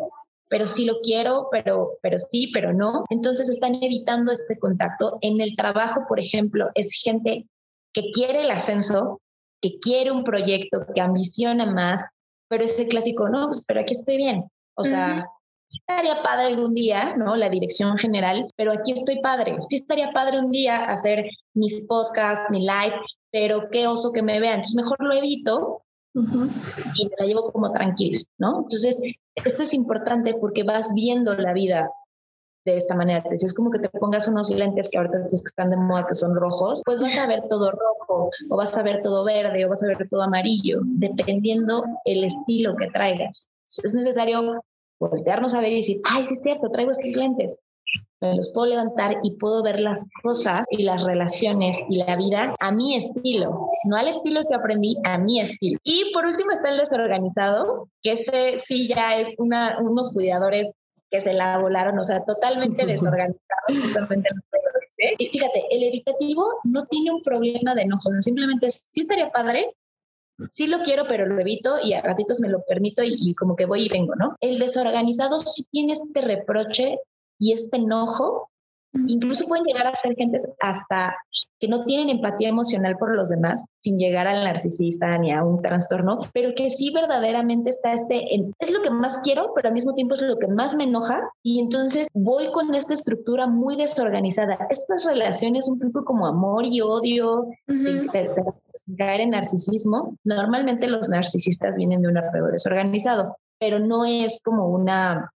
[0.49, 3.05] pero sí lo quiero, pero, pero sí, pero no.
[3.11, 5.19] Entonces están evitando este contacto.
[5.21, 7.45] En el trabajo, por ejemplo, es gente
[7.97, 9.21] que quiere el ascenso,
[9.59, 12.05] que quiere un proyecto, que ambiciona más,
[12.47, 14.43] pero ese clásico, no, pues, pero aquí estoy bien.
[14.75, 15.25] O sea,
[15.67, 17.35] sí estaría padre algún día, ¿no?
[17.35, 19.57] La dirección general, pero aquí estoy padre.
[19.69, 22.93] Sí estaría padre un día hacer mis podcasts, mi live,
[23.31, 24.57] pero qué oso que me vean.
[24.57, 25.81] Entonces mejor lo evito
[26.13, 28.59] y me la llevo como tranquila, ¿no?
[28.59, 29.01] Entonces,
[29.33, 31.89] esto es importante porque vas viendo la vida
[32.71, 33.23] de esta manera.
[33.35, 36.05] Si es como que te pongas unos lentes que ahorita estos que están de moda
[36.07, 39.65] que son rojos, pues vas a ver todo rojo o vas a ver todo verde
[39.65, 43.47] o vas a ver todo amarillo, dependiendo el estilo que traigas.
[43.83, 44.61] Es necesario
[44.99, 47.59] voltearnos a ver y decir, ay, sí es cierto, traigo estos lentes.
[48.19, 52.55] Me los puedo levantar y puedo ver las cosas y las relaciones y la vida
[52.59, 55.77] a mi estilo, no al estilo que aprendí, a mi estilo.
[55.83, 60.71] Y por último está el desorganizado, que este sí ya es una, unos cuidadores
[61.09, 64.29] que se la volaron, o sea, totalmente desorganizado, totalmente
[65.17, 69.75] Y fíjate, el evitativo no tiene un problema de enojo, simplemente sí estaría padre,
[70.51, 73.65] sí lo quiero, pero lo evito y a ratitos me lo permito y, como que
[73.65, 74.35] voy y vengo, ¿no?
[74.41, 76.99] El desorganizado sí tiene este reproche
[77.39, 78.49] y este enojo
[79.07, 81.15] Incluso pueden llegar a ser gentes hasta
[81.59, 85.61] que no tienen empatía emocional por los demás, sin llegar al narcisista ni a un
[85.61, 88.23] trastorno, pero que sí verdaderamente está este,
[88.59, 91.19] es lo que más quiero, pero al mismo tiempo es lo que más me enoja
[91.43, 94.67] y entonces voy con esta estructura muy desorganizada.
[94.69, 97.47] Estas relaciones un poco como amor y odio,
[98.97, 104.67] caer en narcisismo, normalmente los narcisistas vienen de un apego desorganizado, pero no es como
[104.69, 105.31] una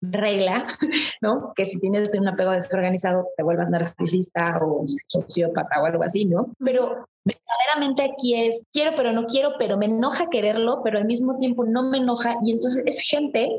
[0.00, 0.66] regla,
[1.20, 1.52] ¿no?
[1.54, 6.52] Que si tienes un apego desorganizado te vuelvas narcisista o sociópata o algo así, ¿no?
[6.64, 11.36] Pero verdaderamente aquí es quiero pero no quiero, pero me enoja quererlo, pero al mismo
[11.38, 13.50] tiempo no me enoja y entonces es gente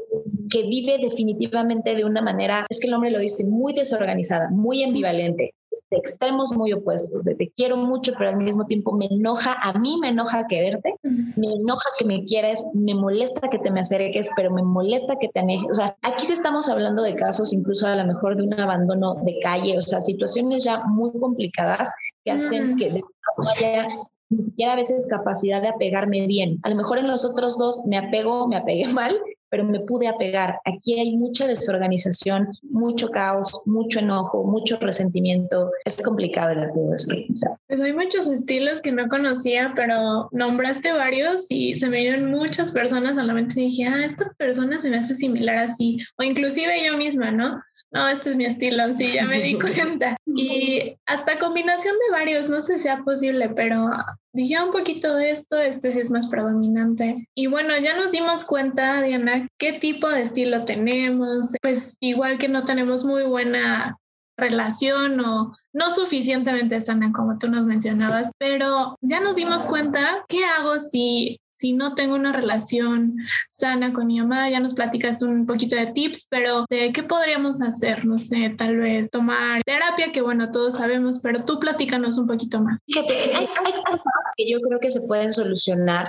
[0.49, 4.84] que vive definitivamente de una manera, es que el nombre lo dice, muy desorganizada, muy
[4.84, 5.53] ambivalente
[5.91, 9.73] de extremos muy opuestos, de te quiero mucho, pero al mismo tiempo me enoja, a
[9.77, 14.29] mí me enoja quererte, me enoja que me quieras, me molesta que te me acerques,
[14.35, 15.67] pero me molesta que te anejes.
[15.71, 19.15] O sea, aquí sí estamos hablando de casos incluso a lo mejor de un abandono
[19.23, 21.89] de calle, o sea, situaciones ya muy complicadas
[22.23, 23.87] que hacen que no haya
[24.29, 26.59] ni siquiera a veces capacidad de apegarme bien.
[26.63, 29.19] A lo mejor en los otros dos me apego, me apegué mal,
[29.49, 30.59] pero me pude apegar.
[30.65, 35.71] Aquí hay mucha desorganización, mucho caos, mucho enojo, mucho resentimiento.
[35.85, 37.57] Es complicado el apego desorganizado.
[37.67, 42.71] Pues hay muchos estilos que no conocía, pero nombraste varios y se me dieron muchas
[42.71, 46.71] personas a la mente dije, ah, esta persona se me hace similar así, o inclusive
[46.85, 47.61] yo misma, ¿no?
[47.91, 50.15] No, este es mi estilo, sí, ya me di cuenta.
[50.25, 53.89] Y hasta combinación de varios, no sé si sea posible, pero
[54.33, 57.27] dije ah, un poquito de esto, este sí es más predominante.
[57.35, 61.55] Y bueno, ya nos dimos cuenta, Diana, qué tipo de estilo tenemos.
[61.61, 63.97] Pues igual que no tenemos muy buena
[64.37, 70.45] relación o no suficientemente sana como tú nos mencionabas, pero ya nos dimos cuenta qué
[70.45, 73.18] hago si si no tengo una relación
[73.49, 77.62] sana con mi mamá, ya nos platicas un poquito de tips, pero ¿de qué podríamos
[77.62, 78.05] hacer?
[78.05, 82.64] No sé, tal vez tomar terapia, que bueno, todos sabemos, pero tú platícanos un poquito
[82.64, 82.80] más.
[82.86, 86.07] Fíjate, hay, hay cosas que yo creo que se pueden solucionar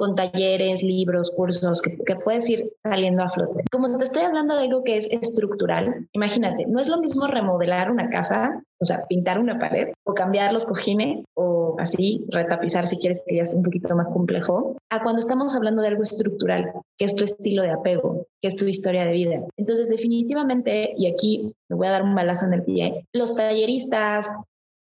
[0.00, 3.64] con talleres, libros, cursos, que, puedes ir saliendo a flote.
[3.70, 7.90] Como te estoy hablando de algo que es estructural, imagínate, no es lo mismo remodelar
[7.90, 12.96] una casa, o sea, pintar una pared, o cambiar los cojines, o así, retapizar si
[12.96, 17.04] quieres que es un poquito más complejo, a cuando estamos hablando de algo estructural, que
[17.04, 19.42] es tu estilo de apego, que es tu historia de vida.
[19.58, 24.32] Entonces, definitivamente, y aquí me voy a dar un balazo en el pie, los talleristas,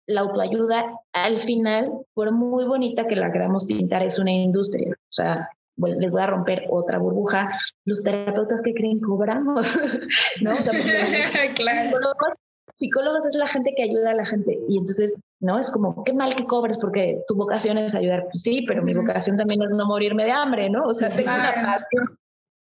[0.08, 4.90] la autoayuda, al final, por muy bonita que la queramos pintar, es una industria.
[4.90, 7.50] O sea, les voy a romper otra burbuja.
[7.84, 9.78] Los terapeutas que creen cobramos,
[10.40, 10.52] ¿no?
[10.52, 10.72] O sea,
[11.54, 11.82] claro.
[11.84, 12.34] psicólogos,
[12.74, 14.58] psicólogos es la gente que ayuda a la gente.
[14.66, 15.58] Y entonces, ¿no?
[15.58, 18.24] Es como, qué mal que cobres porque tu vocación es ayudar.
[18.24, 20.86] Pues sí, pero mi vocación también es no morirme de hambre, ¿no?
[20.86, 22.18] O sea, tengo una pasión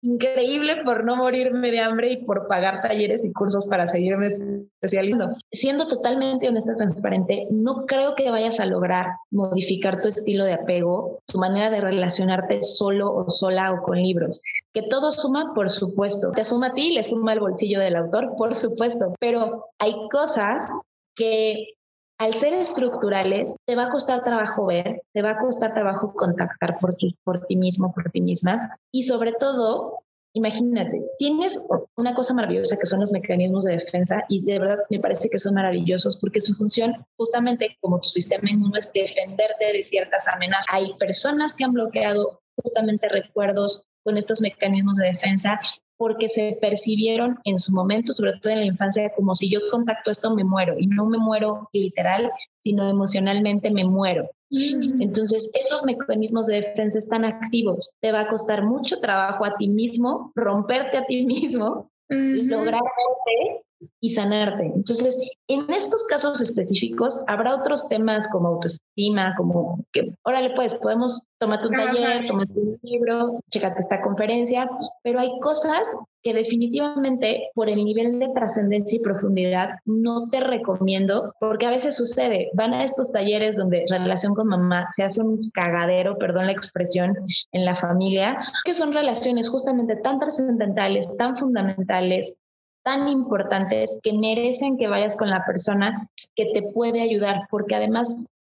[0.03, 5.34] increíble por no morirme de hambre y por pagar talleres y cursos para seguirme especializando.
[5.53, 10.55] Siendo totalmente honesta y transparente, no creo que vayas a lograr modificar tu estilo de
[10.55, 14.42] apego, tu manera de relacionarte solo o sola o con libros.
[14.74, 16.32] Que todo suma, por supuesto.
[16.32, 19.14] Te suma a ti, le suma el bolsillo del autor, por supuesto.
[19.20, 20.68] Pero hay cosas
[21.14, 21.74] que
[22.22, 26.78] al ser estructurales, te va a costar trabajo ver, te va a costar trabajo contactar
[26.78, 26.94] por,
[27.24, 28.78] por ti mismo, por ti misma.
[28.92, 31.60] Y sobre todo, imagínate, tienes
[31.96, 35.40] una cosa maravillosa que son los mecanismos de defensa y de verdad me parece que
[35.40, 40.66] son maravillosos porque su función justamente como tu sistema inmune es defenderte de ciertas amenazas.
[40.70, 45.58] Hay personas que han bloqueado justamente recuerdos con estos mecanismos de defensa
[46.03, 50.11] porque se percibieron en su momento, sobre todo en la infancia, como si yo contacto
[50.11, 52.28] esto me muero y no me muero literal,
[52.59, 54.28] sino emocionalmente me muero.
[54.50, 55.00] Mm.
[55.00, 57.94] Entonces, esos mecanismos de defensa están activos.
[58.00, 63.62] Te va a costar mucho trabajo a ti mismo, romperte a ti mismo, lograr verte
[64.01, 64.72] y sanarte.
[64.74, 65.16] Entonces,
[65.49, 71.68] en estos casos específicos, habrá otros temas como autoestima, como que, órale, pues, podemos tomarte
[71.68, 74.70] un taller, tomarte un libro, checate esta conferencia,
[75.03, 75.89] pero hay cosas
[76.22, 81.97] que definitivamente por el nivel de trascendencia y profundidad no te recomiendo, porque a veces
[81.97, 86.53] sucede, van a estos talleres donde relación con mamá se hace un cagadero, perdón la
[86.53, 87.16] expresión,
[87.51, 92.37] en la familia, que son relaciones justamente tan trascendentales, tan fundamentales,
[92.83, 98.14] tan importantes que merecen que vayas con la persona que te puede ayudar, porque además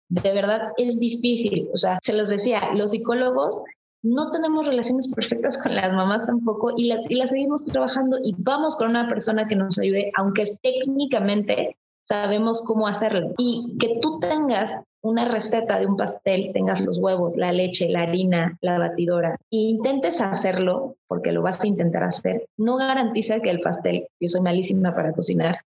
[0.09, 1.69] de verdad es difícil.
[1.73, 3.63] O sea, se los decía, los psicólogos
[4.03, 8.89] no tenemos relaciones perfectas con las mamás tampoco y las, seguimos trabajando y vamos con
[8.89, 13.33] una persona que nos ayude, aunque técnicamente sabemos cómo hacerlo.
[13.37, 18.01] Y que tú tengas una receta de un pastel, tengas los huevos, la leche, la
[18.01, 23.51] harina, la batidora, e intentes hacerlo, porque lo vas a intentar hacer, no garantiza que
[23.51, 25.59] el pastel, yo soy malísima para cocinar,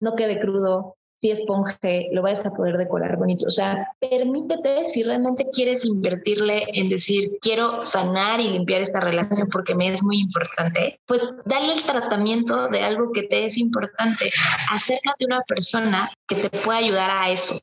[0.00, 3.46] no quede crudo, si esponje, lo vayas a poder decorar bonito.
[3.46, 9.48] O sea, permítete si realmente quieres invertirle en decir, quiero sanar y limpiar esta relación
[9.48, 14.30] porque me es muy importante, pues dale el tratamiento de algo que te es importante.
[14.70, 17.58] Acércate a una persona que te pueda ayudar a eso.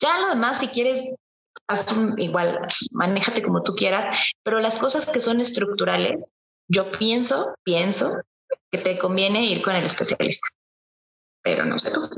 [0.00, 1.04] Ya lo demás, si quieres,
[1.68, 1.86] haz
[2.16, 4.06] igual, manéjate como tú quieras,
[4.42, 6.32] pero las cosas que son estructurales,
[6.68, 8.12] yo pienso, pienso
[8.70, 10.48] que te conviene ir con el especialista.
[11.42, 12.08] Pero no sé tú.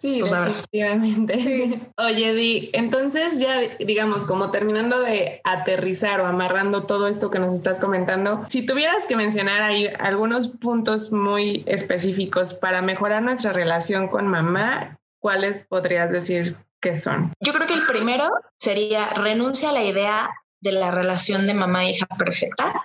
[0.00, 1.92] Sí, definitivamente.
[1.98, 7.52] Oye, Di, entonces ya digamos, como terminando de aterrizar o amarrando todo esto que nos
[7.52, 14.08] estás comentando, si tuvieras que mencionar ahí algunos puntos muy específicos para mejorar nuestra relación
[14.08, 17.32] con mamá, ¿cuáles podrías decir que son?
[17.40, 22.06] Yo creo que el primero sería renuncia a la idea de la relación de mamá-hija
[22.10, 22.84] e perfecta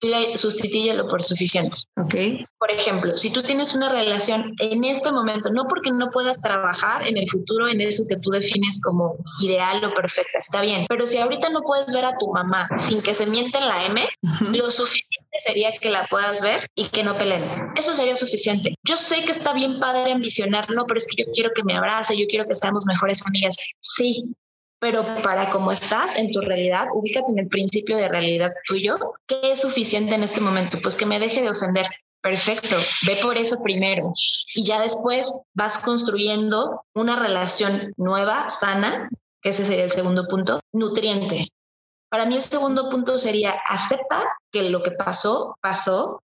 [0.00, 1.76] y sustituyelo por suficiente.
[1.96, 2.46] Okay.
[2.58, 7.06] Por ejemplo, si tú tienes una relación en este momento, no porque no puedas trabajar
[7.06, 11.06] en el futuro en eso que tú defines como ideal o perfecta, está bien, pero
[11.06, 14.08] si ahorita no puedes ver a tu mamá sin que se miente en la M,
[14.50, 17.72] lo suficiente sería que la puedas ver y que no peleen.
[17.76, 18.74] Eso sería suficiente.
[18.84, 21.76] Yo sé que está bien padre ambicionar, no, pero es que yo quiero que me
[21.76, 23.56] abrace, yo quiero que seamos mejores amigas.
[23.80, 24.34] Sí,
[24.78, 28.98] pero para cómo estás en tu realidad, ubícate en el principio de realidad tuyo.
[29.26, 30.78] ¿Qué es suficiente en este momento?
[30.82, 31.86] Pues que me deje de ofender.
[32.20, 32.76] Perfecto,
[33.06, 34.12] ve por eso primero
[34.54, 39.10] y ya después vas construyendo una relación nueva, sana,
[39.42, 41.48] que ese sería el segundo punto, nutriente.
[42.14, 46.22] Para mí el segundo punto sería acepta que lo que pasó, pasó,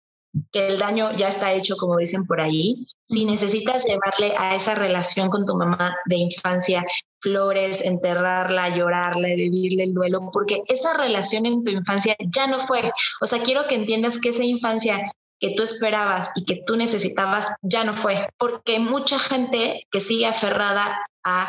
[0.51, 2.87] que el daño ya está hecho, como dicen por ahí.
[3.07, 6.83] Si necesitas llevarle a esa relación con tu mamá de infancia
[7.21, 12.91] flores, enterrarla, llorarla, vivirle el duelo, porque esa relación en tu infancia ya no fue.
[13.21, 17.53] O sea, quiero que entiendas que esa infancia que tú esperabas y que tú necesitabas
[17.61, 21.47] ya no fue, porque mucha gente que sigue aferrada a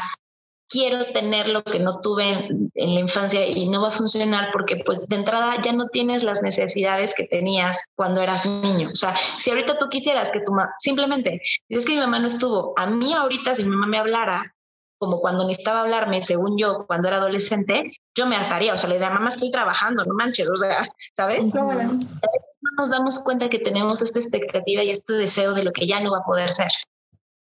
[0.70, 4.78] quiero tener lo que no tuve en, la infancia y no va a funcionar porque
[4.86, 8.89] pues de entrada ya no tienes las necesidades que tenías cuando eras niño.
[8.91, 12.28] O sea, si ahorita tú quisieras que tu mamá, simplemente, es que mi mamá no
[12.28, 14.53] estuvo, a mí ahorita si mi mamá me hablara,
[14.97, 18.95] como cuando necesitaba hablarme, según yo, cuando era adolescente, yo me hartaría, o sea, le
[18.95, 21.53] diría, mamá, estoy trabajando, no manches, o sea, ¿sabes?
[21.53, 25.99] No nos damos cuenta que tenemos esta expectativa y este deseo de lo que ya
[25.99, 26.72] no va a poder ser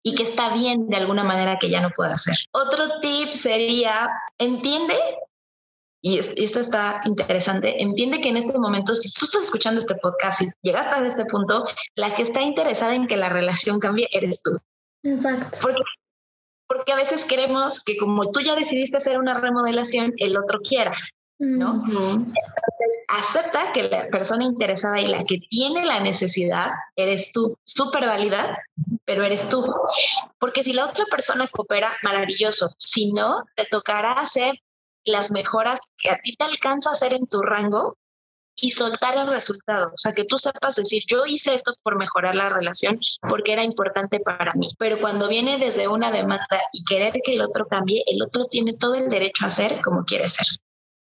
[0.07, 2.37] y que está bien de alguna manera que ya no pueda ser.
[2.53, 4.95] Otro tip sería, entiende,
[6.01, 10.43] y esto está interesante, entiende que en este momento, si tú estás escuchando este podcast
[10.43, 11.65] y llegaste a este punto,
[11.97, 14.57] la que está interesada en que la relación cambie eres tú.
[15.03, 15.59] Exacto.
[15.61, 15.83] Porque,
[16.69, 20.95] porque a veces queremos que como tú ya decidiste hacer una remodelación, el otro quiera.
[21.39, 21.83] ¿No?
[21.85, 28.07] Entonces, acepta que la persona interesada y la que tiene la necesidad eres tú, súper
[28.07, 28.59] válida,
[29.05, 29.65] pero eres tú.
[30.39, 32.71] Porque si la otra persona coopera, maravilloso.
[32.79, 34.55] Si no, te tocará hacer
[35.05, 37.97] las mejoras que a ti te alcanza a hacer en tu rango
[38.59, 39.89] y soltar el resultado.
[39.89, 43.63] O sea, que tú sepas decir, yo hice esto por mejorar la relación porque era
[43.63, 44.71] importante para mí.
[44.79, 48.73] Pero cuando viene desde una demanda y querer que el otro cambie, el otro tiene
[48.73, 50.47] todo el derecho a ser como quiere ser.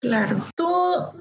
[0.00, 0.44] Claro.
[0.54, 0.66] Tú,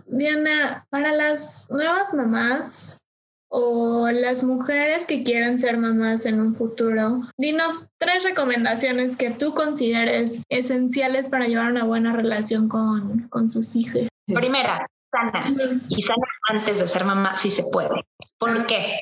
[0.08, 3.02] Diana, para las nuevas mamás
[3.48, 9.54] o las mujeres que quieran ser mamás en un futuro, dinos tres recomendaciones que tú
[9.54, 14.04] consideres esenciales para llevar una buena relación con, con sus hijos.
[14.28, 15.56] Primera, sana.
[15.88, 18.04] Y sana antes de ser mamá si se puede.
[18.38, 19.02] ¿Por qué?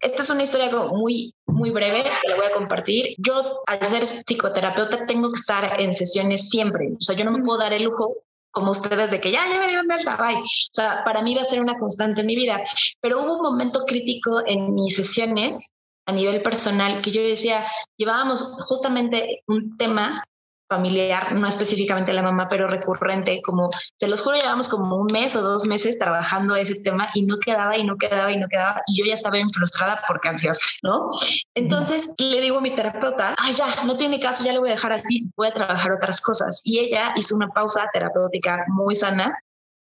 [0.00, 3.14] Esta es una historia muy, muy breve que la voy a compartir.
[3.16, 6.92] Yo, al ser psicoterapeuta, tengo que estar en sesiones siempre.
[6.92, 8.16] O sea, yo no me puedo dar el lujo
[8.56, 9.98] como ustedes de que ya, ya me dieron bye.
[9.98, 12.64] O sea, para mí va a ser una constante en mi vida.
[13.02, 15.66] Pero hubo un momento crítico en mis sesiones
[16.06, 17.66] a nivel personal que yo decía,
[17.98, 20.24] llevábamos justamente un tema
[20.68, 25.36] familiar, no específicamente la mamá, pero recurrente, como, se los juro, llevamos como un mes
[25.36, 28.82] o dos meses trabajando ese tema y no quedaba y no quedaba y no quedaba
[28.86, 31.08] y yo ya estaba bien frustrada porque ansiosa, ¿no?
[31.54, 34.72] Entonces le digo a mi terapeuta, ay, ya, no tiene caso, ya le voy a
[34.72, 36.60] dejar así, voy a trabajar otras cosas.
[36.64, 39.38] Y ella hizo una pausa terapéutica muy sana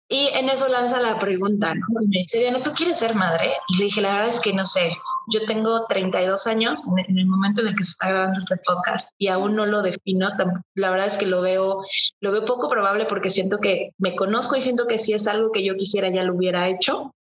[0.09, 1.85] y en eso lanza la pregunta, ¿no?
[2.01, 3.53] me dice, Diana, ¿tú quieres ser madre?
[3.69, 4.95] Y le dije, la verdad es que no sé.
[5.27, 9.11] Yo tengo 32 años en el momento en el que se está grabando este podcast
[9.17, 10.27] y aún no lo defino.
[10.75, 11.83] La verdad es que lo veo,
[12.21, 15.51] lo veo poco probable porque siento que me conozco y siento que si es algo
[15.51, 17.13] que yo quisiera ya lo hubiera hecho.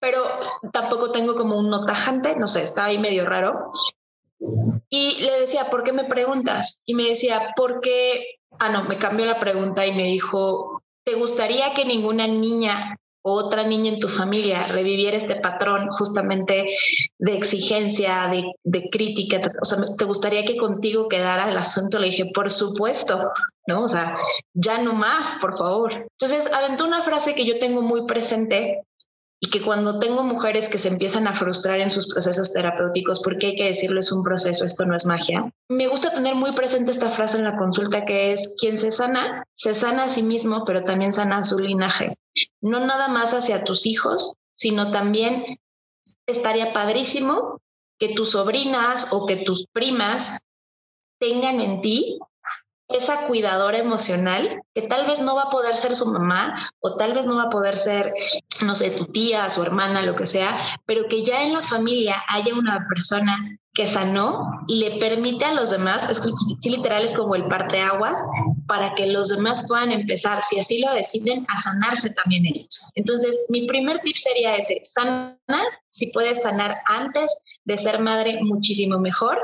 [0.00, 0.22] Pero
[0.72, 3.70] tampoco tengo como un no tajante, no sé, está ahí medio raro.
[4.88, 6.80] Y le decía, ¿por qué me preguntas?
[6.86, 11.74] Y me decía, porque, ah, no, me cambió la pregunta y me dijo, ¿te gustaría
[11.74, 16.76] que ninguna niña otra niña en tu familia reviviera este patrón justamente
[17.18, 19.40] de exigencia, de, de crítica?
[19.60, 21.98] O sea, ¿te gustaría que contigo quedara el asunto?
[21.98, 23.30] Le dije, por supuesto,
[23.66, 23.84] ¿no?
[23.84, 24.16] O sea,
[24.54, 25.92] ya no más, por favor.
[26.18, 28.82] Entonces, aventó una frase que yo tengo muy presente
[29.40, 33.48] y que cuando tengo mujeres que se empiezan a frustrar en sus procesos terapéuticos, porque
[33.48, 36.90] hay que decirlo, es un proceso, esto no es magia, me gusta tener muy presente
[36.90, 40.64] esta frase en la consulta que es, quien se sana, se sana a sí mismo,
[40.64, 42.16] pero también sana a su linaje.
[42.60, 45.60] No nada más hacia tus hijos, sino también
[46.26, 47.60] estaría padrísimo
[47.98, 50.38] que tus sobrinas o que tus primas
[51.18, 52.18] tengan en ti
[52.88, 57.12] esa cuidadora emocional que tal vez no va a poder ser su mamá o tal
[57.12, 58.14] vez no va a poder ser,
[58.62, 62.22] no sé, tu tía, su hermana, lo que sea, pero que ya en la familia
[62.28, 67.36] haya una persona que sanó le permite a los demás, es que literal es como
[67.36, 68.18] el parteaguas,
[68.66, 72.90] para que los demás puedan empezar, si así lo deciden, a sanarse también ellos.
[72.96, 75.38] Entonces, mi primer tip sería ese, sanar,
[75.90, 77.32] si puedes sanar antes
[77.66, 79.38] de ser madre, muchísimo mejor,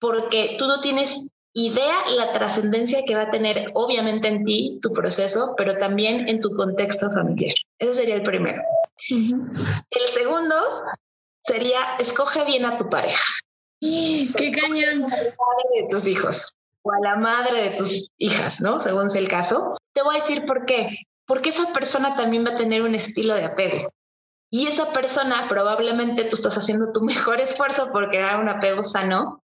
[0.00, 1.16] porque tú no tienes
[1.52, 6.40] idea la trascendencia que va a tener obviamente en ti tu proceso, pero también en
[6.40, 7.54] tu contexto familiar.
[7.78, 8.62] Ese sería el primero.
[9.08, 10.56] El segundo
[11.44, 13.22] sería escoge bien a tu pareja.
[14.36, 15.04] ¡Qué cañón!
[15.04, 16.52] A la madre de tus hijos
[16.82, 18.80] o a la madre de tus hijas, ¿no?
[18.80, 19.76] Según sea el caso.
[19.92, 20.98] Te voy a decir por qué.
[21.26, 23.90] Porque esa persona también va a tener un estilo de apego.
[24.50, 29.40] Y esa persona probablemente tú estás haciendo tu mejor esfuerzo por crear un apego sano,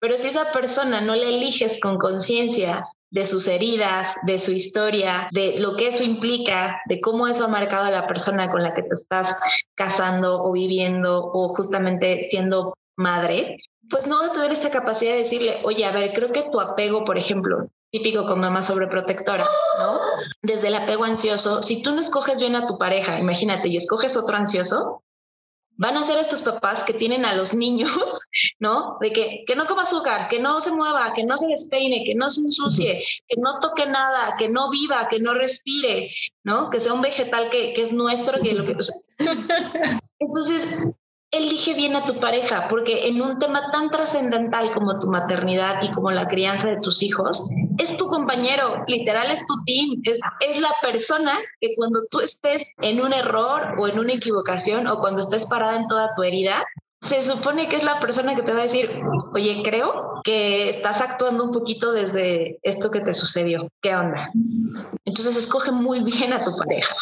[0.00, 5.28] pero si esa persona no la eliges con conciencia de sus heridas, de su historia,
[5.32, 8.72] de lo que eso implica, de cómo eso ha marcado a la persona con la
[8.72, 9.38] que te estás
[9.74, 15.18] casando o viviendo o justamente siendo madre, pues no vas a tener esta capacidad de
[15.18, 19.48] decirle, oye, a ver, creo que tu apego, por ejemplo, típico con mamá sobreprotectora,
[19.78, 19.98] ¿no?
[20.42, 24.16] Desde el apego ansioso, si tú no escoges bien a tu pareja, imagínate, y escoges
[24.16, 25.02] otro ansioso,
[25.76, 27.90] van a ser estos papás que tienen a los niños,
[28.60, 28.98] ¿no?
[29.00, 32.14] De que, que no coma azúcar, que no se mueva, que no se despeine, que
[32.14, 36.68] no se ensucie, que no toque nada, que no viva, que no respire, ¿no?
[36.68, 38.76] Que sea un vegetal que, que es nuestro, que lo que...
[40.20, 40.84] Entonces,
[41.30, 45.90] elige bien a tu pareja, porque en un tema tan trascendental como tu maternidad y
[45.92, 47.44] como la crianza de tus hijos,
[47.78, 52.74] es tu compañero, literal es tu team, es, es la persona que cuando tú estés
[52.80, 56.64] en un error o en una equivocación o cuando estés parada en toda tu herida,
[57.00, 58.90] se supone que es la persona que te va a decir,
[59.32, 63.68] oye, creo que estás actuando un poquito desde esto que te sucedió.
[63.80, 64.28] ¿Qué onda?
[65.06, 66.94] Entonces escoge muy bien a tu pareja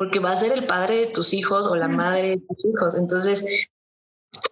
[0.00, 2.96] porque va a ser el padre de tus hijos o la madre de tus hijos.
[2.96, 3.44] Entonces,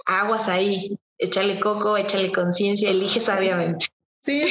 [0.05, 3.87] aguas ahí, échale coco, échale conciencia, elige sabiamente.
[4.23, 4.43] Sí,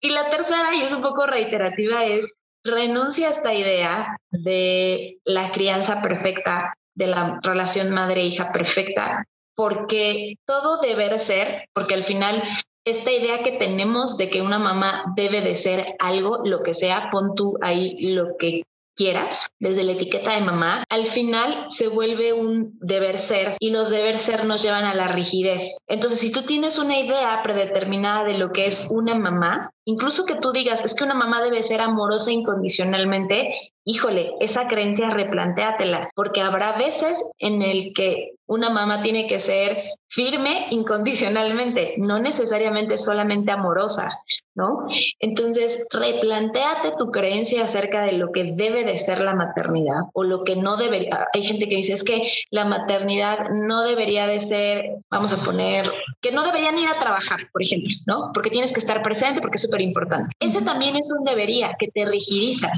[0.00, 2.26] Y la tercera, y es un poco reiterativa, es
[2.64, 10.80] renuncia a esta idea de la crianza perfecta, de la relación madre-hija perfecta, porque todo
[10.80, 12.42] debe ser, porque al final
[12.84, 17.10] esta idea que tenemos de que una mamá debe de ser algo, lo que sea,
[17.12, 18.62] pon tú ahí lo que
[18.98, 23.90] quieras, desde la etiqueta de mamá, al final se vuelve un deber ser y los
[23.90, 25.76] deber ser nos llevan a la rigidez.
[25.86, 30.34] Entonces, si tú tienes una idea predeterminada de lo que es una mamá, incluso que
[30.34, 33.54] tú digas, es que una mamá debe ser amorosa incondicionalmente,
[33.88, 39.78] híjole, esa creencia replantéatela, porque habrá veces en el que una mamá tiene que ser
[40.08, 44.10] firme incondicionalmente, no necesariamente solamente amorosa,
[44.54, 44.86] ¿no?
[45.20, 50.44] Entonces, replantéate tu creencia acerca de lo que debe de ser la maternidad o lo
[50.44, 51.26] que no debería.
[51.32, 55.90] Hay gente que dice, es que la maternidad no debería de ser, vamos a poner,
[56.20, 58.32] que no deberían ir a trabajar, por ejemplo, ¿no?
[58.34, 60.34] Porque tienes que estar presente, porque es súper importante.
[60.40, 62.70] Ese también es un debería que te rigidiza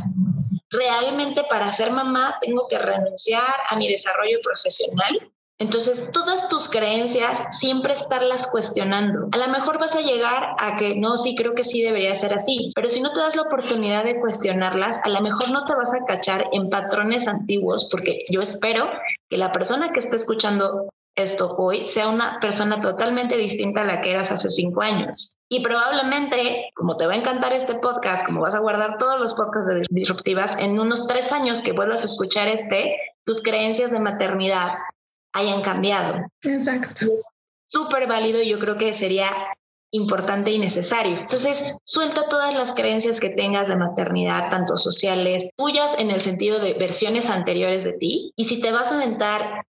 [1.01, 7.43] realmente para ser mamá tengo que renunciar a mi desarrollo profesional entonces, todas tus creencias
[7.51, 9.29] siempre estarlas cuestionando.
[9.31, 12.33] A lo mejor vas a llegar a que no, sí, creo que sí debería ser
[12.33, 15.75] así, pero si no te das la oportunidad de cuestionarlas, a lo mejor no te
[15.75, 18.89] vas a cachar en patrones antiguos, porque yo espero
[19.29, 24.01] que la persona que esté escuchando esto hoy sea una persona totalmente distinta a la
[24.01, 25.37] que eras hace cinco años.
[25.53, 29.35] Y probablemente, como te va a encantar este podcast, como vas a guardar todos los
[29.35, 33.99] podcasts de disruptivas, en unos tres años que vuelvas a escuchar este, tus creencias de
[33.99, 34.75] maternidad
[35.33, 36.25] hayan cambiado.
[36.43, 37.07] Exacto.
[37.67, 39.29] Súper válido y yo creo que sería
[39.93, 41.19] importante y necesario.
[41.19, 46.61] Entonces, suelta todas las creencias que tengas de maternidad, tanto sociales, tuyas en el sentido
[46.61, 48.33] de versiones anteriores de ti.
[48.37, 49.67] Y si te vas a aventar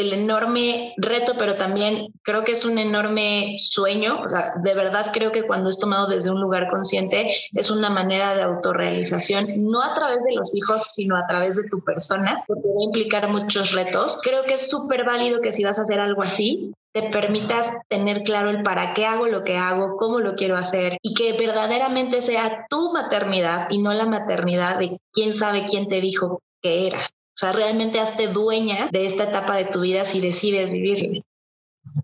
[0.00, 4.20] el enorme reto, pero también creo que es un enorme sueño.
[4.24, 7.88] O sea, de verdad creo que cuando es tomado desde un lugar consciente es una
[7.88, 12.42] manera de autorrealización, no a través de los hijos, sino a través de tu persona,
[12.46, 14.20] porque va a implicar muchos retos.
[14.22, 18.22] Creo que es súper válido que si vas a hacer algo así, te permitas tener
[18.22, 22.22] claro el para qué hago lo que hago, cómo lo quiero hacer y que verdaderamente
[22.22, 27.10] sea tu maternidad y no la maternidad de quién sabe quién te dijo que era.
[27.36, 31.20] O sea, realmente hazte dueña de esta etapa de tu vida si decides vivirla.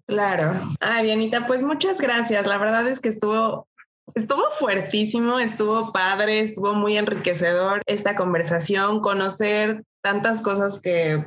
[0.06, 0.52] Claro.
[0.80, 2.46] Ah, Dianita, pues muchas gracias.
[2.46, 3.66] La verdad es que estuvo
[4.14, 11.24] Estuvo fuertísimo, estuvo padre, estuvo muy enriquecedor esta conversación, conocer tantas cosas que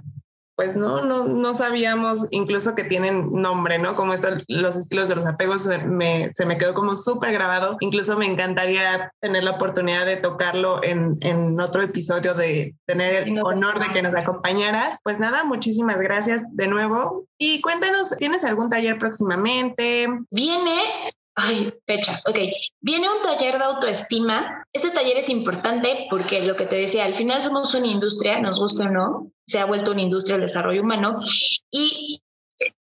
[0.55, 3.95] pues no, no, no sabíamos incluso que tienen nombre, ¿no?
[3.95, 7.77] Como esto, los estilos de los apegos me, se me quedó como súper grabado.
[7.81, 13.39] Incluso me encantaría tener la oportunidad de tocarlo en, en otro episodio, de tener el
[13.43, 14.99] honor de que nos acompañaras.
[15.03, 17.25] Pues nada, muchísimas gracias de nuevo.
[17.37, 20.07] Y cuéntanos, ¿tienes algún taller próximamente?
[20.31, 20.79] Viene
[21.35, 22.23] Ay, fechas.
[22.25, 22.37] Ok.
[22.79, 24.65] Viene un taller de autoestima.
[24.71, 28.59] Este taller es importante porque lo que te decía, al final somos una industria, nos
[28.59, 31.17] gusta o no, se ha vuelto una industria del desarrollo humano
[31.69, 32.21] y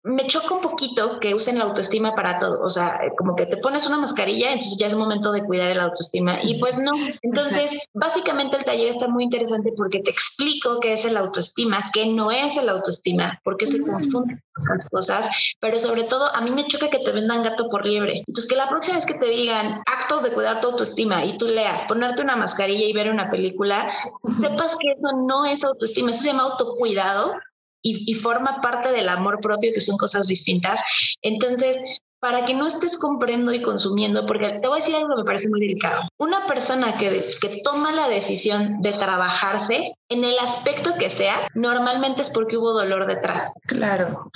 [0.02, 2.60] me choca un poquito que usen la autoestima para todo.
[2.62, 5.80] O sea, como que te pones una mascarilla, entonces ya es momento de cuidar el
[5.80, 6.42] autoestima.
[6.42, 6.90] Y pues no.
[7.22, 12.06] Entonces, básicamente el taller está muy interesante porque te explico qué es el autoestima, qué
[12.06, 15.30] no es el autoestima, porque se confunden las cosas.
[15.60, 18.24] Pero sobre todo, a mí me choca que te vendan gato por liebre.
[18.26, 21.46] Entonces, que la próxima vez que te digan actos de cuidar tu autoestima y tú
[21.46, 23.94] leas, ponerte una mascarilla y ver una película,
[24.40, 27.34] sepas que eso no es autoestima, eso se llama autocuidado
[27.82, 30.80] y, forma parte del amor propio, que son cosas distintas.
[31.20, 31.76] Entonces,
[32.20, 35.24] para que no estés comprando y consumiendo, porque te voy a decir algo que me
[35.24, 36.02] parece muy delicado.
[36.18, 42.22] Una persona que, que toma la decisión de trabajarse en el aspecto que sea, normalmente
[42.22, 43.52] es porque hubo dolor detrás.
[43.66, 44.30] Claro.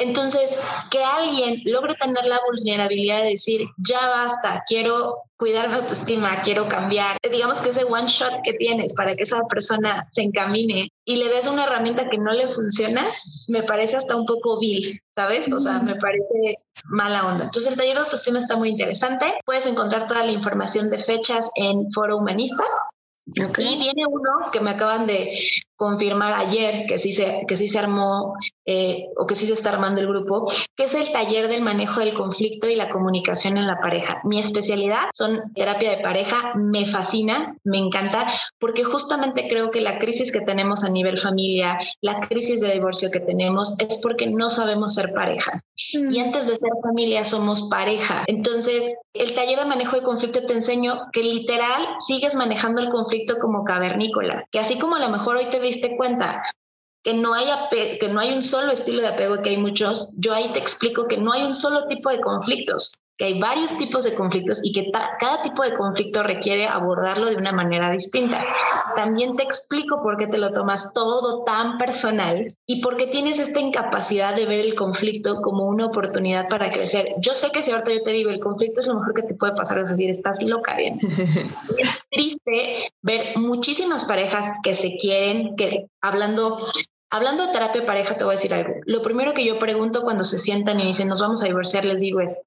[0.00, 0.58] Entonces,
[0.90, 6.68] que alguien logre tener la vulnerabilidad de decir, ya basta, quiero cuidar mi autoestima, quiero
[6.68, 11.16] cambiar, digamos que ese one shot que tienes para que esa persona se encamine y
[11.16, 13.04] le des una herramienta que no le funciona,
[13.48, 15.52] me parece hasta un poco vil, ¿sabes?
[15.52, 17.46] O sea, me parece mala onda.
[17.46, 19.34] Entonces, el taller de autoestima está muy interesante.
[19.44, 22.62] Puedes encontrar toda la información de fechas en Foro Humanista.
[23.26, 25.36] Y viene uno que me acaban de
[25.80, 28.34] confirmar ayer que sí se, que sí se armó
[28.66, 30.44] eh, o que sí se está armando el grupo,
[30.76, 34.20] que es el taller del manejo del conflicto y la comunicación en la pareja.
[34.24, 39.98] Mi especialidad son terapia de pareja, me fascina, me encanta, porque justamente creo que la
[39.98, 44.50] crisis que tenemos a nivel familia, la crisis de divorcio que tenemos, es porque no
[44.50, 45.64] sabemos ser pareja.
[45.92, 46.24] Y mm.
[46.24, 48.24] antes de ser familia somos pareja.
[48.26, 53.38] Entonces, el taller de manejo de conflicto te enseño que literal sigues manejando el conflicto
[53.40, 56.42] como cavernícola, que así como a lo mejor hoy te diste cuenta
[57.02, 60.34] que no, hay que no hay un solo estilo de apego, que hay muchos, yo
[60.34, 64.04] ahí te explico que no hay un solo tipo de conflictos que hay varios tipos
[64.04, 68.42] de conflictos y que cada tipo de conflicto requiere abordarlo de una manera distinta.
[68.96, 73.38] También te explico por qué te lo tomas todo tan personal y por qué tienes
[73.38, 77.14] esta incapacidad de ver el conflicto como una oportunidad para crecer.
[77.18, 79.34] Yo sé que si ahorita yo te digo el conflicto es lo mejor que te
[79.34, 80.98] puede pasar, es decir, estás loca bien.
[81.76, 86.66] es triste ver muchísimas parejas que se quieren, que hablando
[87.12, 88.72] Hablando de terapia de pareja, te voy a decir algo.
[88.86, 91.98] Lo primero que yo pregunto cuando se sientan y dicen, nos vamos a divorciar, les
[91.98, 92.40] digo es,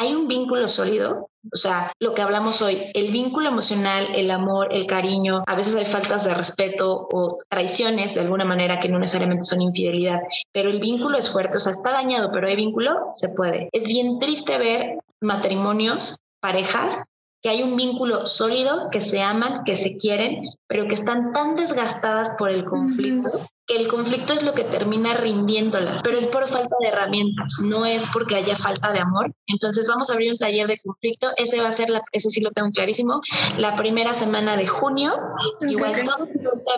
[0.00, 4.68] hay un vínculo sólido, o sea, lo que hablamos hoy, el vínculo emocional, el amor,
[4.72, 8.98] el cariño, a veces hay faltas de respeto o traiciones de alguna manera que no
[8.98, 10.22] necesariamente son infidelidad,
[10.52, 13.68] pero el vínculo es fuerte, o sea, está dañado, pero hay vínculo, se puede.
[13.72, 16.98] Es bien triste ver matrimonios, parejas
[17.42, 21.56] que hay un vínculo sólido, que se aman, que se quieren, pero que están tan
[21.56, 26.48] desgastadas por el conflicto que el conflicto es lo que termina rindiéndolas, pero es por
[26.48, 29.32] falta de herramientas, no es porque haya falta de amor.
[29.46, 32.40] Entonces vamos a abrir un taller de conflicto, ese va a ser, la, ese sí
[32.40, 33.20] lo tengo clarísimo,
[33.58, 35.14] la primera semana de junio,
[35.60, 36.26] igual todo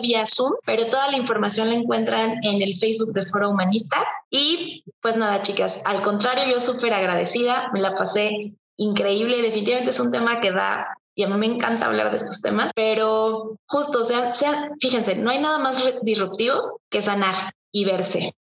[0.01, 3.97] vía Zoom, pero toda la información la encuentran en el Facebook de Foro Humanista.
[4.29, 9.41] Y pues nada, chicas, al contrario, yo súper agradecida, me la pasé increíble.
[9.41, 12.71] Definitivamente es un tema que da, y a mí me encanta hablar de estos temas,
[12.75, 14.33] pero justo, o sea,
[14.79, 18.35] fíjense, no hay nada más disruptivo que sanar y verse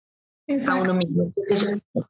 [0.68, 1.32] a uno mismo.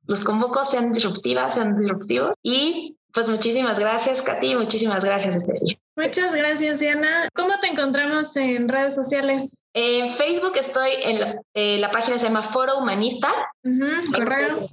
[0.07, 5.79] los convoco, sean disruptivas, sean disruptivos y pues muchísimas gracias, Katy, muchísimas gracias, Estelia.
[5.95, 7.29] Muchas gracias, Diana.
[7.35, 9.67] ¿Cómo te encontramos en redes sociales?
[9.75, 13.29] En Facebook estoy en la, eh, página se llama Foro Humanista.
[14.15, 14.67] correo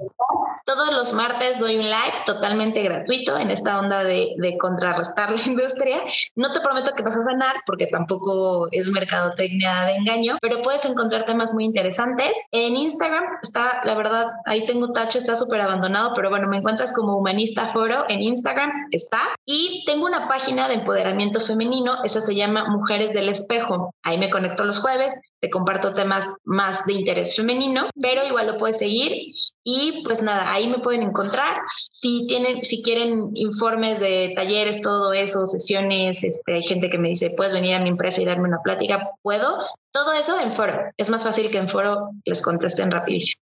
[0.65, 5.41] Todos los martes doy un live totalmente gratuito en esta onda de, de contrarrestar la
[5.45, 5.99] industria.
[6.37, 10.85] No te prometo que vas a sanar porque tampoco es mercadotecnia de engaño, pero puedes
[10.85, 12.31] encontrar temas muy interesantes.
[12.53, 16.93] En Instagram está, la verdad, ahí tengo tacho, está súper abandonado, pero bueno, me encuentras
[16.93, 19.19] como Humanista Foro en Instagram, está.
[19.45, 21.08] Y tengo una página de empoderamiento
[21.45, 23.93] femenino, esa se llama Mujeres del Espejo.
[24.03, 28.57] Ahí me conecto los jueves, te comparto temas más de interés femenino, pero igual lo
[28.57, 29.33] puedes seguir
[29.63, 31.61] y pues nada, ahí me pueden encontrar.
[31.91, 37.09] Si tienen, si quieren informes de talleres, todo eso, sesiones, este, hay gente que me
[37.09, 39.57] dice, puedes venir a mi empresa y darme una plática, puedo.
[39.91, 40.73] Todo eso en foro.
[40.97, 43.41] Es más fácil que en foro les contesten rapidísimo.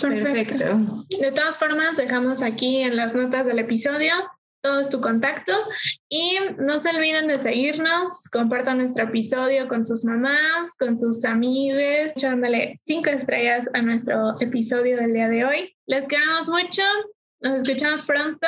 [0.00, 0.64] Perfecto.
[1.20, 4.12] De todas formas, dejamos aquí en las notas del episodio
[4.60, 5.52] todo es tu contacto
[6.08, 12.12] y no se olviden de seguirnos, compartan nuestro episodio con sus mamás, con sus amigos,
[12.16, 15.76] echándole cinco estrellas a nuestro episodio del día de hoy.
[15.86, 16.82] Les queremos mucho,
[17.40, 18.46] nos escuchamos pronto.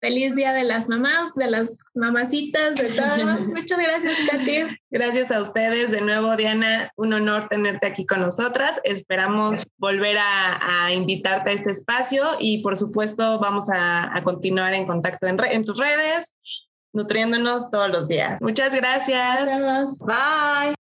[0.00, 3.40] Feliz Día de las Mamás, de las mamacitas, de todo.
[3.54, 4.78] Muchas gracias, Katy.
[4.90, 5.90] Gracias a ustedes.
[5.90, 8.80] De nuevo, Diana, un honor tenerte aquí con nosotras.
[8.84, 15.26] Esperamos volver a, invitarte a este espacio y, por supuesto, vamos a, continuar en contacto
[15.26, 16.34] en, en tus redes,
[16.92, 18.42] nutriéndonos todos los días.
[18.42, 20.00] Muchas gracias.
[20.04, 20.73] Bye.